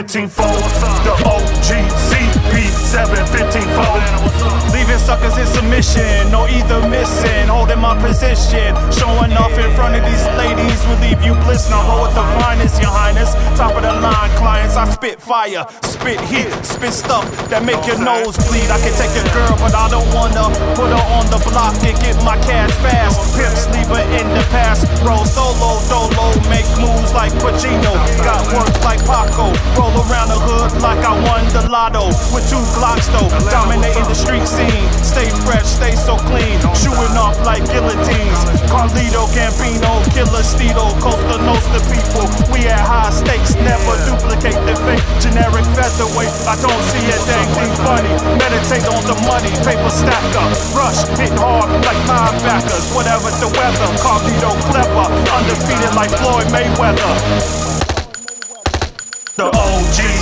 planting 0.00 0.30
spit 15.00 15.18
fire, 15.18 15.64
spit 15.80 16.20
heat, 16.28 16.52
spit 16.60 16.92
stuff 16.92 17.24
that 17.48 17.64
make 17.64 17.80
your 17.88 17.96
nose 17.96 18.36
bleed. 18.44 18.68
I 18.68 18.76
can 18.84 18.92
take 19.00 19.16
a 19.16 19.24
girl, 19.32 19.56
but 19.56 19.72
I 19.72 19.88
don't 19.88 20.04
wanna 20.12 20.52
put 20.76 20.92
her 20.92 21.06
on 21.16 21.24
the 21.32 21.40
block 21.48 21.72
and 21.80 21.96
get 22.04 22.20
my 22.20 22.36
cash 22.44 22.68
fast. 22.84 23.16
Pimps 23.32 23.64
leave 23.72 23.88
her 23.88 24.04
in 24.20 24.28
the 24.28 24.44
past. 24.52 24.84
Roll 25.00 25.24
solo, 25.24 25.80
dolo, 25.88 26.36
make 26.52 26.68
moves 26.76 27.16
like 27.16 27.32
Pacino. 27.40 27.96
Got 28.20 28.44
work 28.52 28.68
like 28.84 29.00
Paco. 29.08 29.48
Roll 29.80 29.96
around 30.04 30.36
the 30.36 30.36
hood 30.36 30.68
like 30.84 31.00
I 31.00 31.16
won 31.24 31.48
the 31.56 31.64
lotto. 31.72 32.12
With 32.36 32.44
two 32.52 32.60
Glocks 32.76 33.08
though, 33.16 33.32
dominating 33.48 34.04
the 34.04 34.12
street 34.12 34.44
scene. 34.44 34.84
Stay 35.00 35.32
fresh, 35.48 35.64
stay 35.64 35.96
so 35.96 36.20
clean. 36.28 36.60
Shooting 36.76 37.16
off 37.16 37.40
like 37.48 37.64
guillotines. 37.72 38.40
Carlito, 38.68 39.24
Gambino, 39.32 40.04
Killer 40.12 40.44
Stedo, 40.44 40.92
Costa 41.00 41.40
Nostra 41.40 41.80
people. 41.88 42.28
We 42.52 42.68
at 42.68 42.84
high 42.84 43.08
stakes, 43.08 43.56
never 43.64 43.96
duplicate 44.04 44.60
the 44.68 44.89
fake. 44.90 45.04
Generic 45.22 45.66
featherweight, 45.76 46.32
I 46.46 46.54
don't 46.58 46.82
see 46.90 47.06
a 47.06 47.18
dang 47.26 47.48
thing 47.54 47.72
funny. 47.86 48.12
Meditate 48.38 48.86
on 48.90 49.02
the 49.06 49.16
money, 49.26 49.52
paper 49.62 49.90
up. 50.34 50.50
Rush, 50.74 51.06
hit 51.18 51.34
hard 51.38 51.70
like 51.86 52.00
linebackers. 52.08 52.90
Whatever 52.94 53.30
the 53.38 53.48
weather, 53.54 53.90
Carlito 54.02 54.50
clever. 54.70 55.06
Undefeated 55.30 55.94
like 55.94 56.10
Floyd 56.18 56.46
Mayweather. 56.50 57.12
The 59.36 59.46
OGCP 59.50 60.19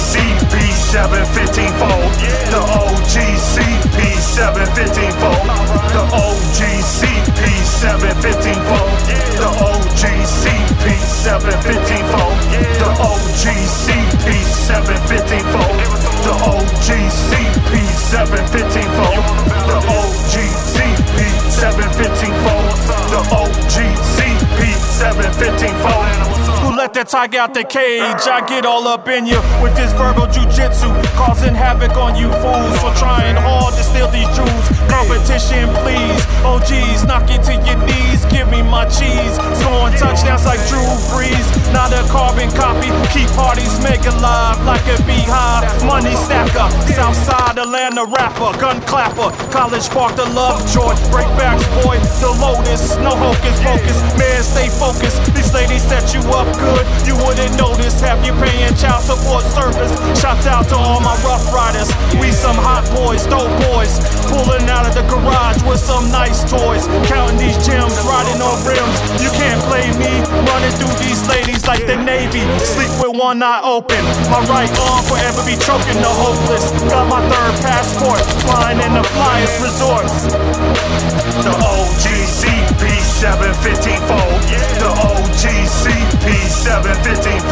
715 0.89 1.69
fold. 1.77 2.17
The 2.49 2.65
OGCP 2.65 4.01
715 4.25 5.13
fold. 5.21 5.45
The 5.93 6.01
OGCP 6.17 7.45
715 7.61 8.57
fold. 8.65 8.97
The 9.37 9.53
OGCP 9.69 10.87
715 10.97 12.09
fold. 12.09 12.41
The 12.81 12.89
OGCP 13.05 14.33
715 14.49 15.45
fold. 15.53 15.77
The 16.25 16.33
OGCP 16.57 17.77
715 18.09 18.89
fold. 18.97 19.29
The 19.69 19.77
OGCP 19.93 21.21
715 21.53 22.33
fold. 22.49 22.65
The 23.13 23.21
OGCP 23.29 24.61
715 24.73 25.77
fold. 25.85 26.48
Who 26.69 26.77
let 26.77 26.93
that 26.95 27.09
tiger 27.09 27.39
out 27.39 27.55
the 27.55 27.65
cage? 27.65 28.29
I 28.29 28.47
get 28.47 28.67
all 28.67 28.87
up 28.87 29.09
in 29.09 29.25
you 29.25 29.41
with 29.63 29.75
this 29.75 29.91
verbal 29.95 30.27
jujitsu, 30.27 30.93
causing 31.17 31.55
havoc 31.55 31.97
on 31.97 32.15
you 32.15 32.29
fools 32.29 32.77
for 32.85 32.93
trying 33.01 33.37
hard 33.37 33.73
to 33.73 33.83
steal 33.83 34.09
these 34.11 34.29
jewels. 34.37 34.78
Competition, 34.89 35.69
please. 35.83 36.29
Geez, 36.69 37.01
knock 37.09 37.25
it 37.33 37.41
to 37.49 37.57
your 37.65 37.81
knees. 37.89 38.29
Give 38.29 38.45
me 38.53 38.61
my 38.61 38.85
cheese. 38.85 39.41
Scoring 39.57 39.97
touchdowns 39.97 40.45
like 40.45 40.61
Drew 40.69 40.85
Brees. 41.09 41.49
Not 41.73 41.97
a 41.97 42.05
carbon 42.13 42.53
copy. 42.53 42.93
Keep 43.09 43.33
parties 43.33 43.73
mega 43.81 44.13
live 44.21 44.61
like 44.69 44.85
a 44.85 45.01
beehive. 45.09 45.65
Money 45.89 46.13
stacker. 46.13 46.69
Southside 46.93 47.57
Atlanta 47.57 48.05
rapper. 48.05 48.53
Gun 48.61 48.83
clapper. 48.85 49.33
College 49.49 49.89
Park 49.89 50.13
the 50.17 50.29
love 50.37 50.61
George. 50.69 51.01
Breakbacks 51.09 51.65
boy. 51.81 51.97
The 52.21 52.37
Lotus. 52.37 53.01
No 53.01 53.17
hocus 53.17 53.57
pocus. 53.65 53.97
Man, 54.21 54.43
stay 54.45 54.69
focused. 54.69 55.25
These 55.33 55.55
ladies 55.55 55.89
set 55.89 56.13
you 56.13 56.21
up 56.37 56.53
good. 56.61 56.85
You 57.09 57.17
wouldn't 57.17 57.57
notice. 57.57 57.97
Have 58.05 58.21
you 58.29 58.37
paying 58.45 58.77
child 58.77 59.09
support 59.09 59.45
service? 59.57 59.95
Shouts 60.21 60.45
out 60.45 60.69
to 60.69 60.77
all 60.77 61.01
my 61.01 61.17
rough 61.25 61.49
riders. 61.49 61.89
We 62.21 62.29
some 62.29 62.61
hot 62.61 62.85
boys, 62.93 63.25
dope 63.25 63.49
boys. 63.73 63.97
Pulling 64.29 64.69
out 64.69 64.78
of 64.87 64.95
the 64.95 65.03
garage 65.09 65.63
with 65.65 65.81
some 65.81 66.11
nice 66.11 66.45
toys. 66.45 66.87
Counting 67.09 67.39
these 67.39 67.59
gems, 67.65 67.95
riding 68.05 68.41
on 68.43 68.59
rims. 68.63 68.97
You 69.23 69.31
can't 69.35 69.63
play 69.67 69.91
me. 69.97 70.23
Running 70.47 70.75
through 70.79 70.95
these 71.01 71.23
ladies 71.27 71.67
like 71.67 71.87
the 71.87 71.97
Navy. 71.97 72.45
Sleep 72.63 72.91
with 73.01 73.17
one 73.17 73.43
eye 73.43 73.63
open. 73.65 74.03
My 74.31 74.43
right 74.47 74.71
arm 74.91 75.03
forever 75.05 75.43
be 75.43 75.57
choking 75.59 75.99
the 75.99 76.13
hopeless. 76.13 76.71
Got 76.91 77.09
my 77.09 77.23
third 77.27 77.55
passport. 77.65 78.23
Flying 78.47 78.79
in 78.79 78.93
the 78.95 79.07
flyest 79.17 79.57
resorts. 79.63 80.15
The 81.43 81.55
OGCP 81.55 82.83
715 83.19 83.99
fold. 84.07 84.43
The 84.79 84.91
OGCP 84.91 85.18
OGCP715. 85.49 87.49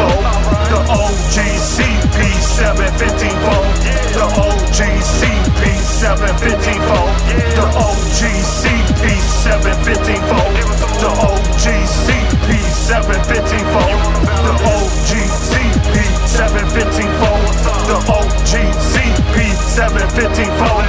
The 0.68 0.80
OGCP715 0.92 3.32
fold. 3.44 3.72
The 4.12 4.24
OGCP715 4.36 6.76
fold. 6.88 7.16
The 7.56 7.64
OGCP715 7.72 10.20
fold. 10.28 10.56
The 11.00 11.08
OGCP715 11.24 13.64
fold. 13.72 13.96
The 14.44 14.52
OGCP715 14.74 17.08
fold. 17.20 17.48
The 17.86 17.96
OGCP715 18.12 20.58
fold. 20.58 20.85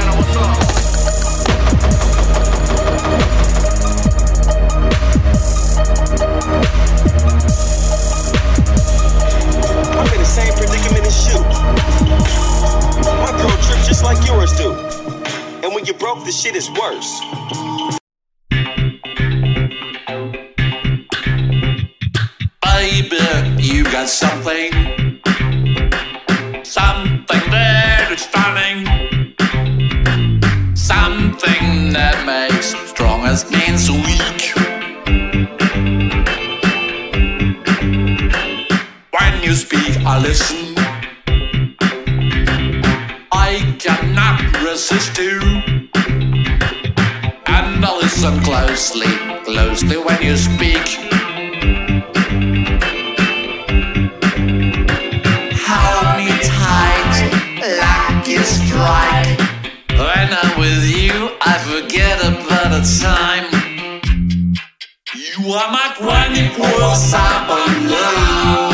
Same 10.37 10.53
predicament 10.53 11.05
as 11.07 11.17
you. 11.27 11.39
My 13.23 13.31
girl 13.39 13.57
trip 13.65 13.79
just 13.89 14.03
like 14.03 14.19
yours 14.27 14.51
do. 14.53 14.69
And 15.63 15.73
when 15.73 15.83
you're 15.85 15.97
broke, 15.97 16.23
the 16.25 16.31
shit 16.31 16.55
is 16.55 16.69
worse. 16.81 17.11
Baby, 22.61 23.63
you 23.63 23.83
got 23.85 24.07
something. 24.07 24.71
Something 26.63 27.43
that 27.55 28.07
is 28.15 28.21
stunning. 28.29 28.79
Something 30.75 31.93
that 31.97 32.17
makes 32.31 32.67
strong 32.91 33.25
as 33.25 33.49
means 33.49 33.89
weak. 33.89 34.36
Speak, 39.67 39.97
I 40.05 40.19
listen. 40.19 40.75
I 43.49 43.51
cannot 43.83 44.39
resist 44.63 45.17
you. 45.17 45.39
And 47.55 47.83
I 47.85 47.91
listen 48.01 48.35
closely, 48.43 49.13
closely 49.43 49.97
when 49.97 50.19
you 50.21 50.37
speak. 50.37 50.85
Hold 55.67 56.09
me 56.17 56.29
tight, 56.59 57.19
like 57.81 58.27
you 58.27 58.43
strike. 58.57 59.39
When 60.01 60.27
I'm 60.41 60.51
with 60.61 60.83
you, 60.97 61.15
I 61.51 61.55
forget 61.71 62.17
about 62.31 62.69
the 62.75 62.83
time. 63.03 63.47
You 65.13 65.51
are 65.59 65.69
my 65.71 65.87
24 65.99 66.95
7 66.95 67.89
love. 67.89 68.66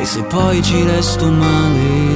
E 0.00 0.06
se 0.06 0.22
poi 0.22 0.62
ci 0.62 0.82
resto 0.82 1.30
male? 1.30 2.09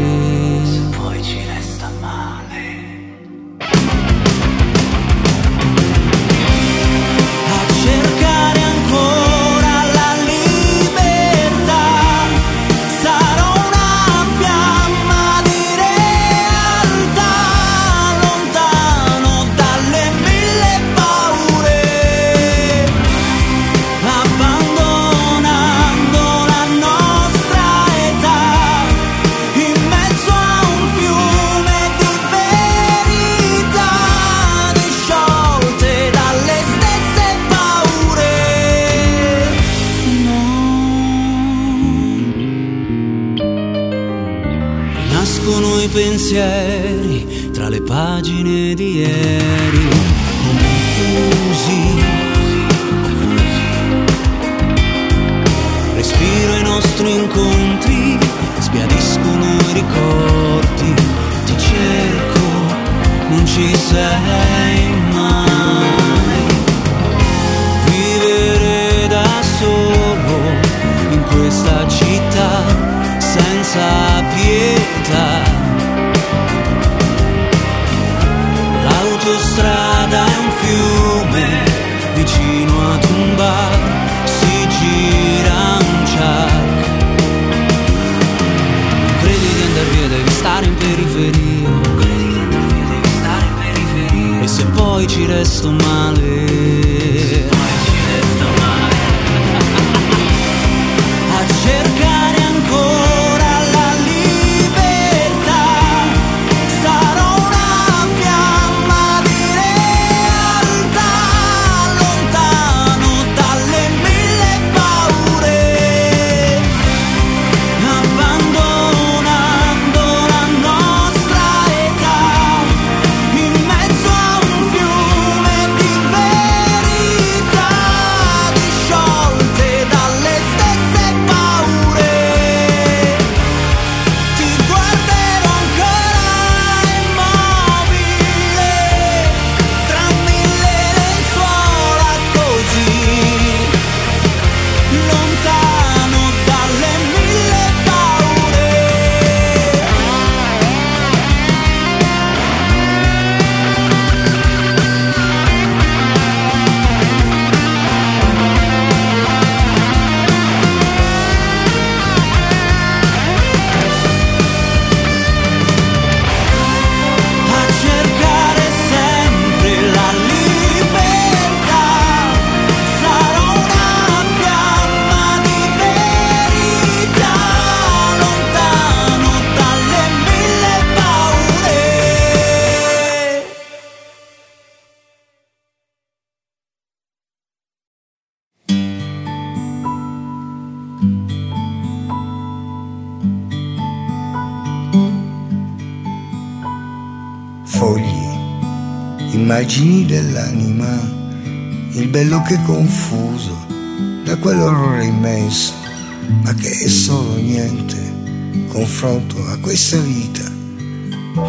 stessa 209.85 209.99
vita 209.99 210.41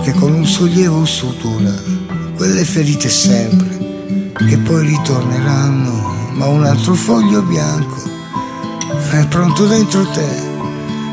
che 0.03 0.11
con 0.11 0.33
un 0.33 0.45
sollievo 0.45 1.05
sutura 1.05 1.73
quelle 2.35 2.65
ferite 2.65 3.07
sempre 3.07 4.33
che 4.35 4.57
poi 4.57 4.85
ritorneranno 4.87 6.33
ma 6.33 6.45
un 6.47 6.65
altro 6.65 6.95
foglio 6.95 7.41
bianco 7.43 7.95
è 9.11 9.25
pronto 9.27 9.65
dentro 9.67 10.05
te 10.07 10.27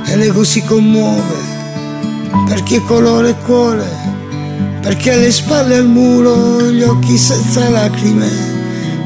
e 0.05 0.17
l'ego 0.17 0.43
si 0.43 0.65
commuove 0.65 1.37
perché 2.49 2.83
colore 2.83 3.29
e 3.29 3.37
cuore 3.45 3.89
perché 4.81 5.13
alle 5.13 5.31
spalle 5.31 5.77
al 5.77 5.87
muro 5.87 6.61
gli 6.73 6.83
occhi 6.83 7.17
senza 7.17 7.69
lacrime 7.69 8.29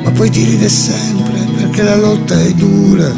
ma 0.04 0.10
poi 0.12 0.30
ti 0.30 0.42
ride 0.42 0.70
sempre 0.70 1.46
perché 1.54 1.82
la 1.82 1.96
lotta 1.96 2.40
è 2.40 2.50
dura 2.54 3.12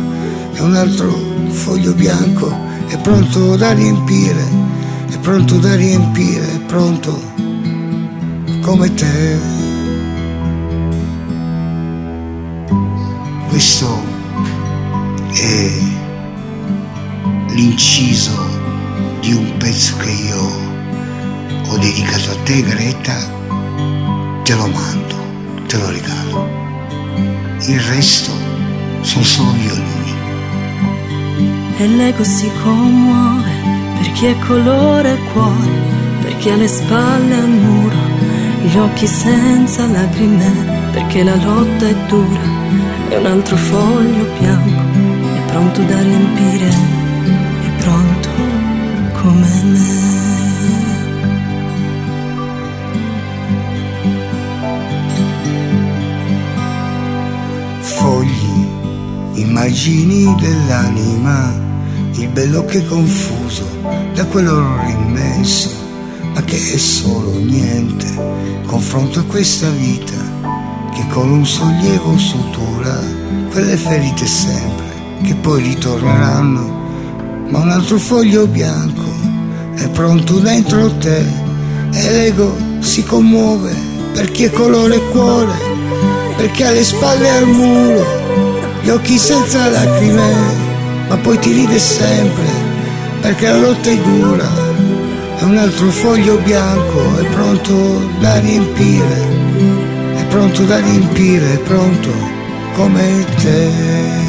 e 0.54 0.60
un 0.60 0.74
altro 0.74 1.16
foglio 1.50 1.92
bianco 1.92 2.52
è 2.88 2.98
pronto 2.98 3.54
da 3.54 3.70
riempire 3.70 4.67
è 5.08 5.18
pronto 5.20 5.56
da 5.58 5.74
riempire, 5.74 6.54
è 6.54 6.60
pronto 6.60 7.20
come 8.60 8.92
te. 8.92 9.38
Questo 13.48 14.02
è 15.32 15.70
l'inciso 17.48 18.36
di 19.20 19.32
un 19.32 19.56
pezzo 19.56 19.96
che 19.96 20.10
io 20.10 20.66
ho 21.68 21.78
dedicato 21.78 22.30
a 22.30 22.36
te 22.44 22.62
Greta, 22.62 23.16
te 24.44 24.54
lo 24.54 24.66
mando, 24.68 25.16
te 25.66 25.78
lo 25.78 25.90
regalo. 25.90 26.46
Il 27.66 27.80
resto 27.80 28.32
sono 29.00 29.24
solo 29.24 29.52
violini. 29.52 29.96
E 31.78 31.86
l'ego 31.86 32.24
si 32.24 32.50
commuove 32.62 33.77
per 33.98 34.12
chi 34.12 34.26
è 34.26 34.38
colore 34.46 35.12
e 35.12 35.18
cuore, 35.32 35.70
per 36.22 36.36
chi 36.38 36.50
ha 36.50 36.56
le 36.56 36.68
spalle 36.68 37.34
al 37.34 37.48
muro, 37.48 37.96
gli 38.62 38.76
occhi 38.78 39.06
senza 39.06 39.86
lacrime, 39.86 40.90
perché 40.92 41.22
la 41.22 41.36
lotta 41.36 41.86
è 41.86 41.94
dura 42.06 42.56
e 43.08 43.16
un 43.16 43.26
altro 43.26 43.56
foglio 43.56 44.26
bianco 44.38 44.82
è 45.36 45.50
pronto 45.50 45.82
da 45.82 46.02
riempire, 46.02 46.68
è 46.68 47.70
pronto 47.78 48.28
come 49.22 49.62
me. 49.64 50.08
fogli, 57.98 58.64
immagini 59.40 60.32
dell'anima, 60.38 61.52
il 62.12 62.28
bello 62.28 62.64
che 62.64 62.86
confuso 62.86 63.37
da 64.18 64.26
quell'orrore 64.26 64.90
immenso, 64.90 65.70
ma 66.34 66.42
che 66.42 66.56
è 66.56 66.76
solo 66.76 67.38
niente, 67.38 68.04
confronto 68.66 69.20
a 69.20 69.22
questa 69.22 69.68
vita 69.70 70.16
che 70.92 71.06
con 71.12 71.30
un 71.30 71.46
sollievo 71.46 72.18
sutura 72.18 72.98
quelle 73.48 73.76
ferite 73.76 74.26
sempre, 74.26 74.86
che 75.22 75.36
poi 75.36 75.62
ritorneranno, 75.62 77.46
ma 77.48 77.60
un 77.60 77.70
altro 77.70 77.96
foglio 77.96 78.48
bianco 78.48 79.04
è 79.76 79.88
pronto 79.90 80.40
dentro 80.40 80.92
te 80.96 81.24
e 81.92 82.10
l'ego 82.10 82.56
si 82.80 83.04
commuove 83.04 83.72
per 84.14 84.32
chi 84.32 84.42
è 84.42 84.50
colore 84.50 84.98
cuore 85.12 85.54
perché 86.36 86.66
ha 86.66 86.72
le 86.72 86.82
spalle 86.82 87.30
al 87.30 87.46
muro, 87.46 88.04
gli 88.82 88.88
occhi 88.88 89.16
senza 89.16 89.68
lacrime, 89.68 90.32
ma 91.08 91.16
poi 91.18 91.38
ti 91.38 91.52
ride 91.52 91.78
sempre, 91.78 92.67
perché 93.28 93.46
la 93.46 93.58
lotta 93.58 93.90
è 93.90 93.96
dura, 93.98 94.48
è 95.36 95.42
un 95.42 95.58
altro 95.58 95.90
foglio 95.90 96.38
bianco, 96.38 97.18
è 97.18 97.26
pronto 97.26 98.10
da 98.20 98.38
riempire, 98.38 99.22
è 100.14 100.24
pronto 100.28 100.64
da 100.64 100.78
riempire, 100.78 101.52
è 101.52 101.58
pronto 101.58 102.10
come 102.72 103.26
te. 103.36 104.27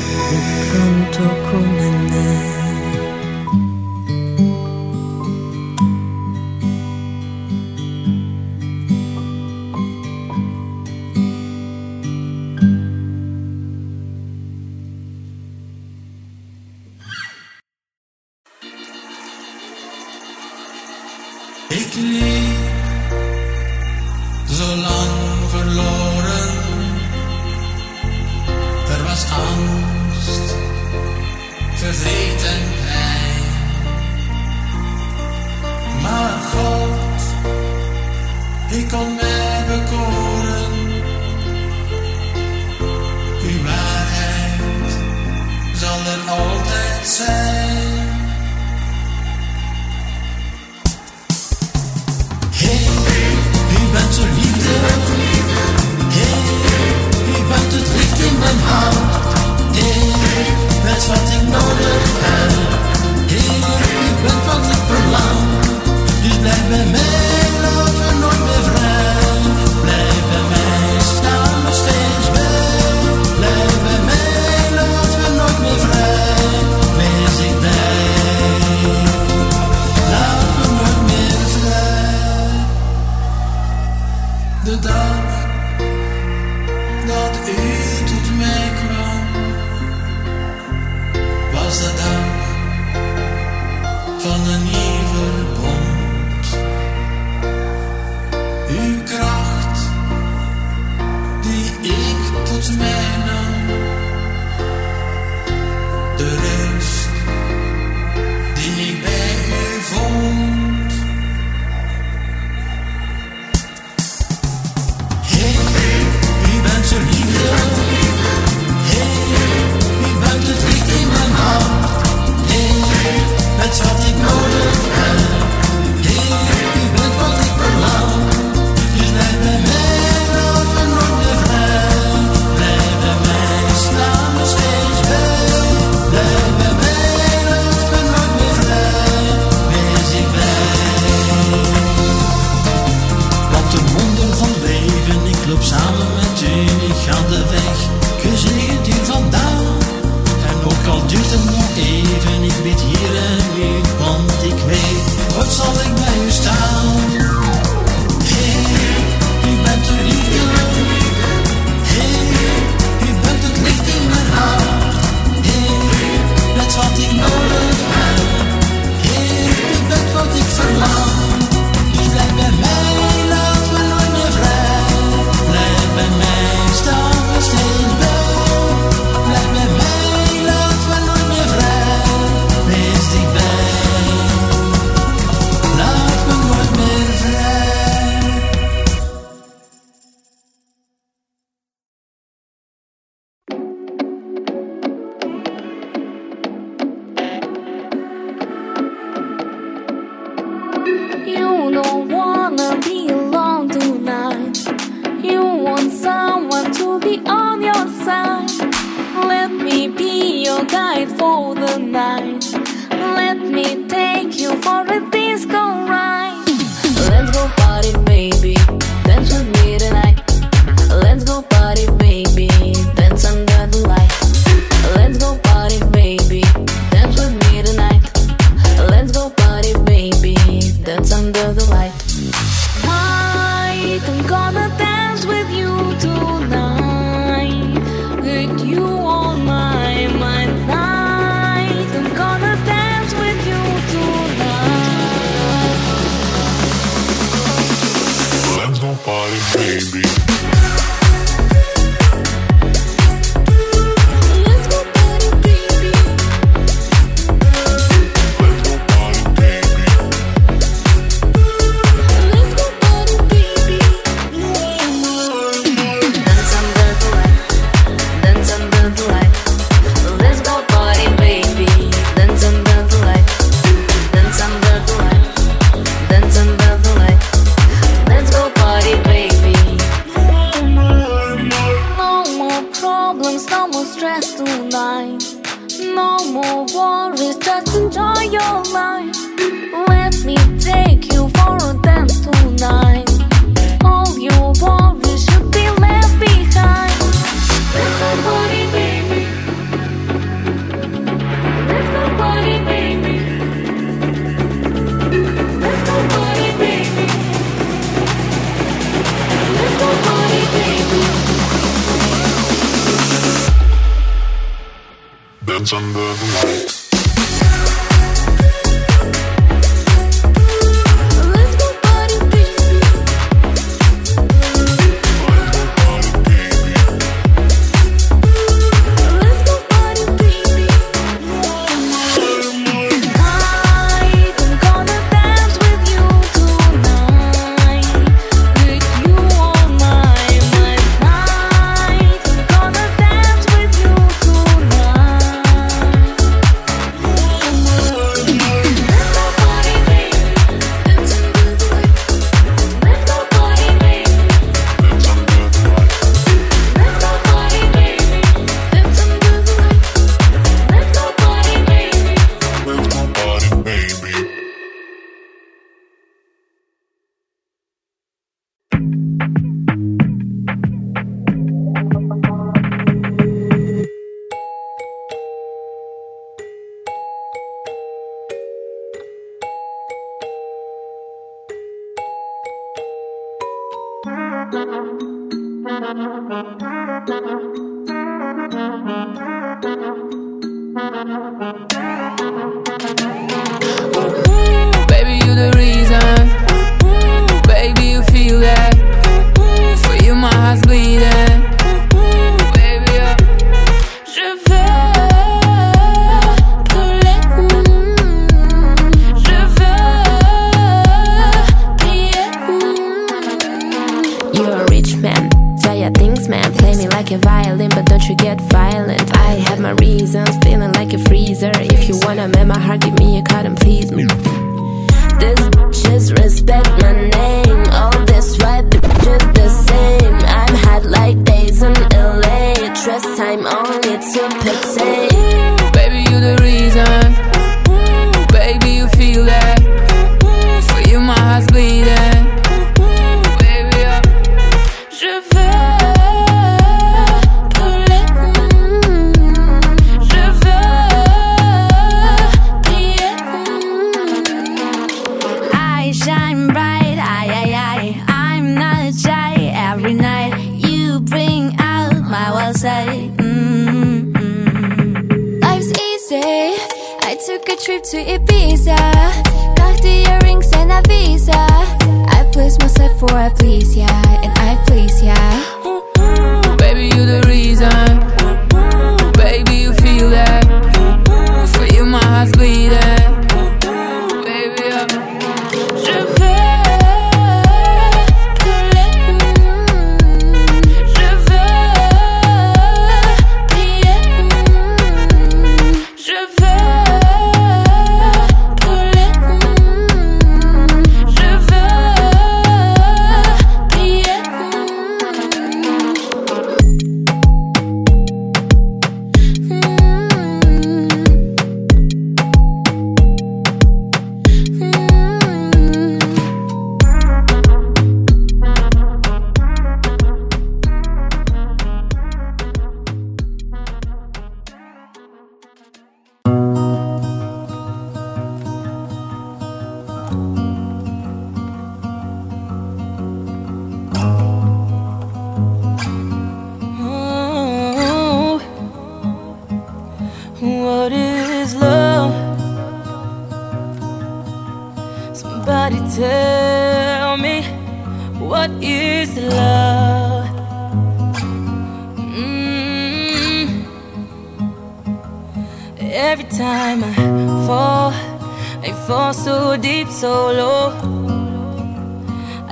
deep, 559.69 559.89
so 559.89 560.13
low. 560.39 560.63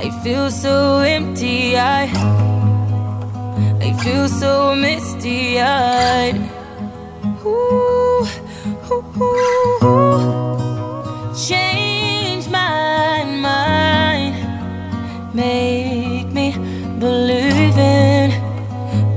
I 0.03 0.06
feel 0.23 0.48
so 0.52 0.99
empty, 1.15 1.76
I, 1.76 2.03
I 3.88 3.89
feel 4.03 4.27
so 4.41 4.52
misty 4.76 5.60
eyed. 5.60 6.38
Ooh, 7.45 8.27
ooh, 8.91 9.03
ooh. 9.22 10.18
Change 11.48 12.45
my 12.49 13.23
mind, 13.48 14.35
make 15.34 16.27
me 16.38 16.48
believe 17.03 17.77
in 17.77 18.27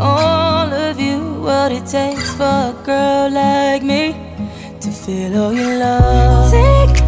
all 0.00 0.68
of 0.86 0.98
you. 1.06 1.18
What 1.46 1.72
it 1.72 1.86
takes 1.98 2.28
for 2.38 2.58
a 2.72 2.74
girl 2.88 3.30
like 3.42 3.82
me 3.82 4.04
to 4.82 4.90
feel 5.02 5.32
all 5.42 5.52
your 5.52 5.74
love. 5.84 6.50
Take 6.50 6.99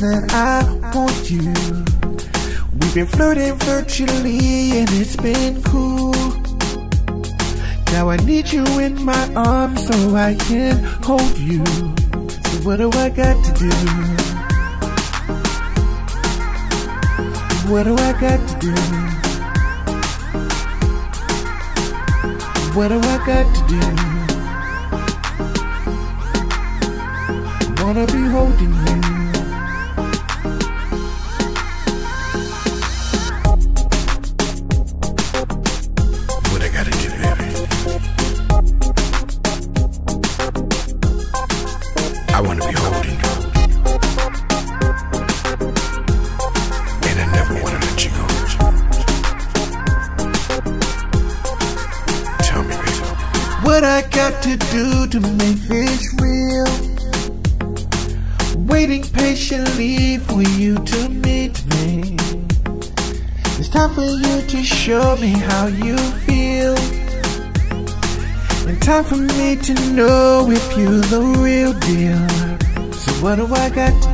that 0.00 0.30
I 0.32 0.62
want 0.94 1.28
you. 1.28 1.52
We've 2.72 2.94
been 2.94 3.06
flirting 3.06 3.54
virtually 3.58 4.78
and 4.78 4.88
it's 4.92 5.16
been 5.16 5.60
cool. 5.62 6.12
Now 7.92 8.08
I 8.10 8.16
need 8.18 8.52
you 8.52 8.64
in 8.78 9.02
my 9.04 9.34
arms 9.34 9.86
so 9.88 10.14
I 10.14 10.36
can 10.36 10.84
hold 11.02 11.36
you. 11.38 11.64
So 11.66 12.58
what 12.62 12.76
do 12.76 12.90
I 12.92 13.08
got 13.08 13.44
to 13.44 13.52
do? 13.58 13.70
What 17.68 17.82
do 17.84 17.94
I 17.96 18.12
got 18.20 18.38
to 18.48 18.54
do? 18.60 18.74
What 22.76 22.88
do 22.88 23.00
I 23.00 23.18
got 23.26 23.46
to 23.56 23.62
do? 23.66 23.80
Wanna 27.82 28.06
be 28.06 28.22
holding 28.30 28.74
you. 28.74 29.17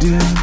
do 0.04 0.33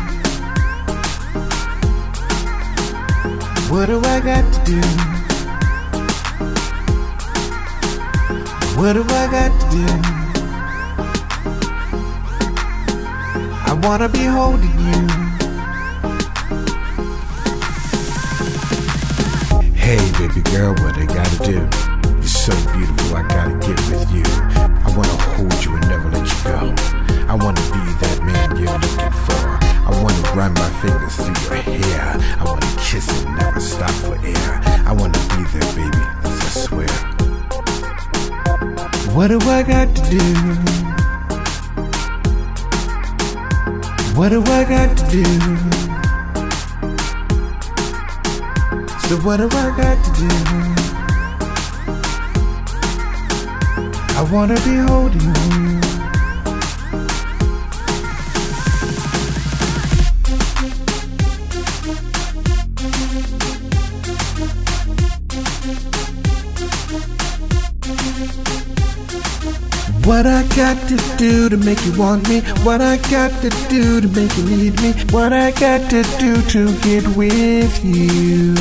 want 72.02 72.28
me, 72.28 72.42
what 72.66 72.82
I 72.82 72.98
got 73.12 73.30
to 73.44 73.50
do 73.70 74.02
to 74.02 74.08
make 74.08 74.36
you 74.36 74.46
need 74.46 74.82
me, 74.82 74.92
what 75.12 75.32
I 75.32 75.52
got 75.52 75.88
to 75.92 76.02
do 76.18 76.42
to 76.54 76.62
get 76.82 77.06
with 77.16 77.86
you. 77.86 78.56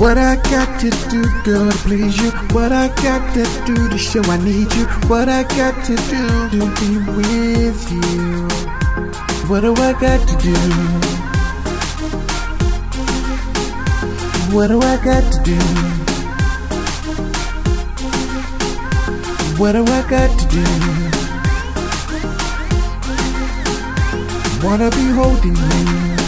What 0.00 0.16
I 0.16 0.36
got 0.36 0.80
to 0.80 0.90
do, 1.10 1.22
girl, 1.44 1.70
to 1.70 1.78
please 1.84 2.16
you. 2.18 2.30
What 2.56 2.72
I 2.72 2.88
got 3.02 3.22
to 3.34 3.44
do 3.66 3.88
to 3.90 3.98
show 3.98 4.22
I 4.24 4.38
need 4.38 4.72
you. 4.74 4.86
What 5.12 5.28
I 5.28 5.42
got 5.42 5.74
to 5.84 5.94
do 6.12 6.24
to 6.54 6.60
be 6.80 6.90
with 7.18 7.92
you. 7.92 8.48
What 9.48 9.60
do 9.60 9.74
I 9.76 9.92
got 9.92 10.26
to 10.26 10.36
do? 10.42 10.56
What 14.56 14.68
do 14.68 14.80
I 14.80 14.96
got 15.04 15.24
to 15.34 15.38
do? 15.50 15.58
What 19.58 19.72
do 19.72 19.84
I 19.84 20.02
got 20.08 20.40
to 20.40 20.48
do? 20.48 21.13
wanna 24.64 24.90
be 24.90 25.10
holding 25.10 25.54
you. 25.54 26.23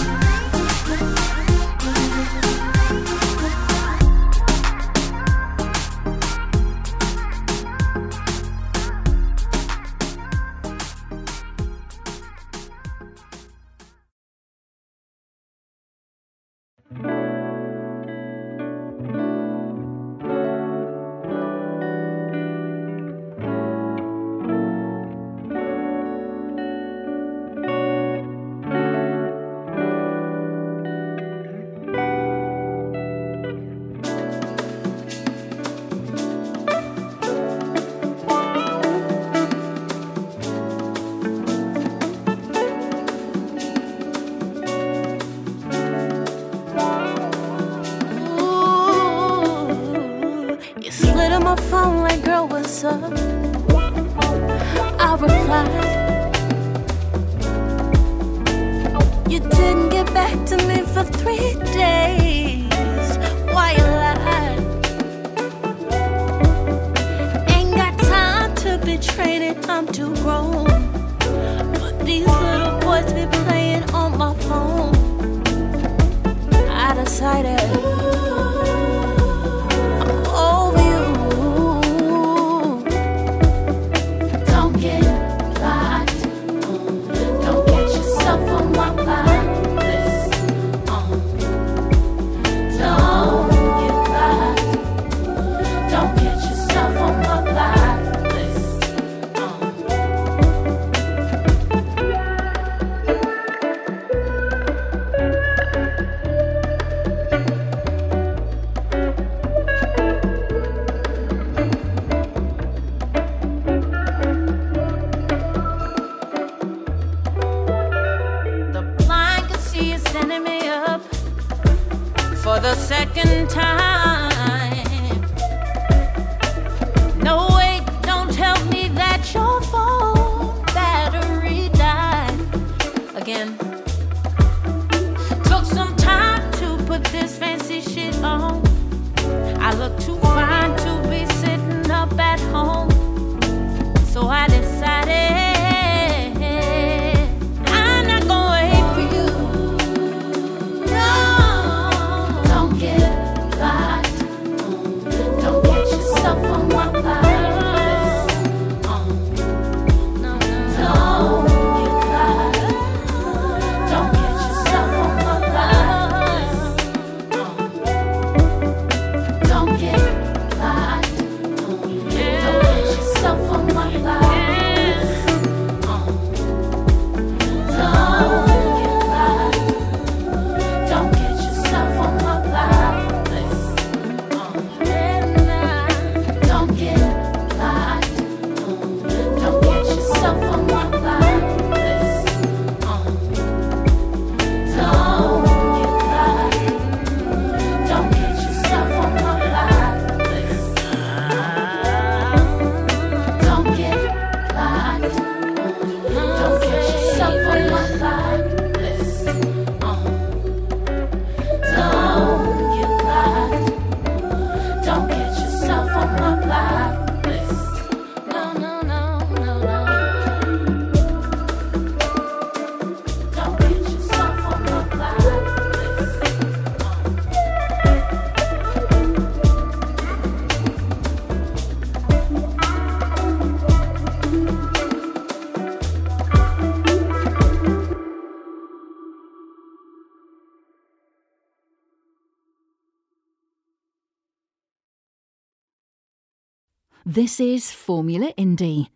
This 247.16 247.40
is 247.40 247.72
Formula 247.72 248.30
Indie. 248.36 248.95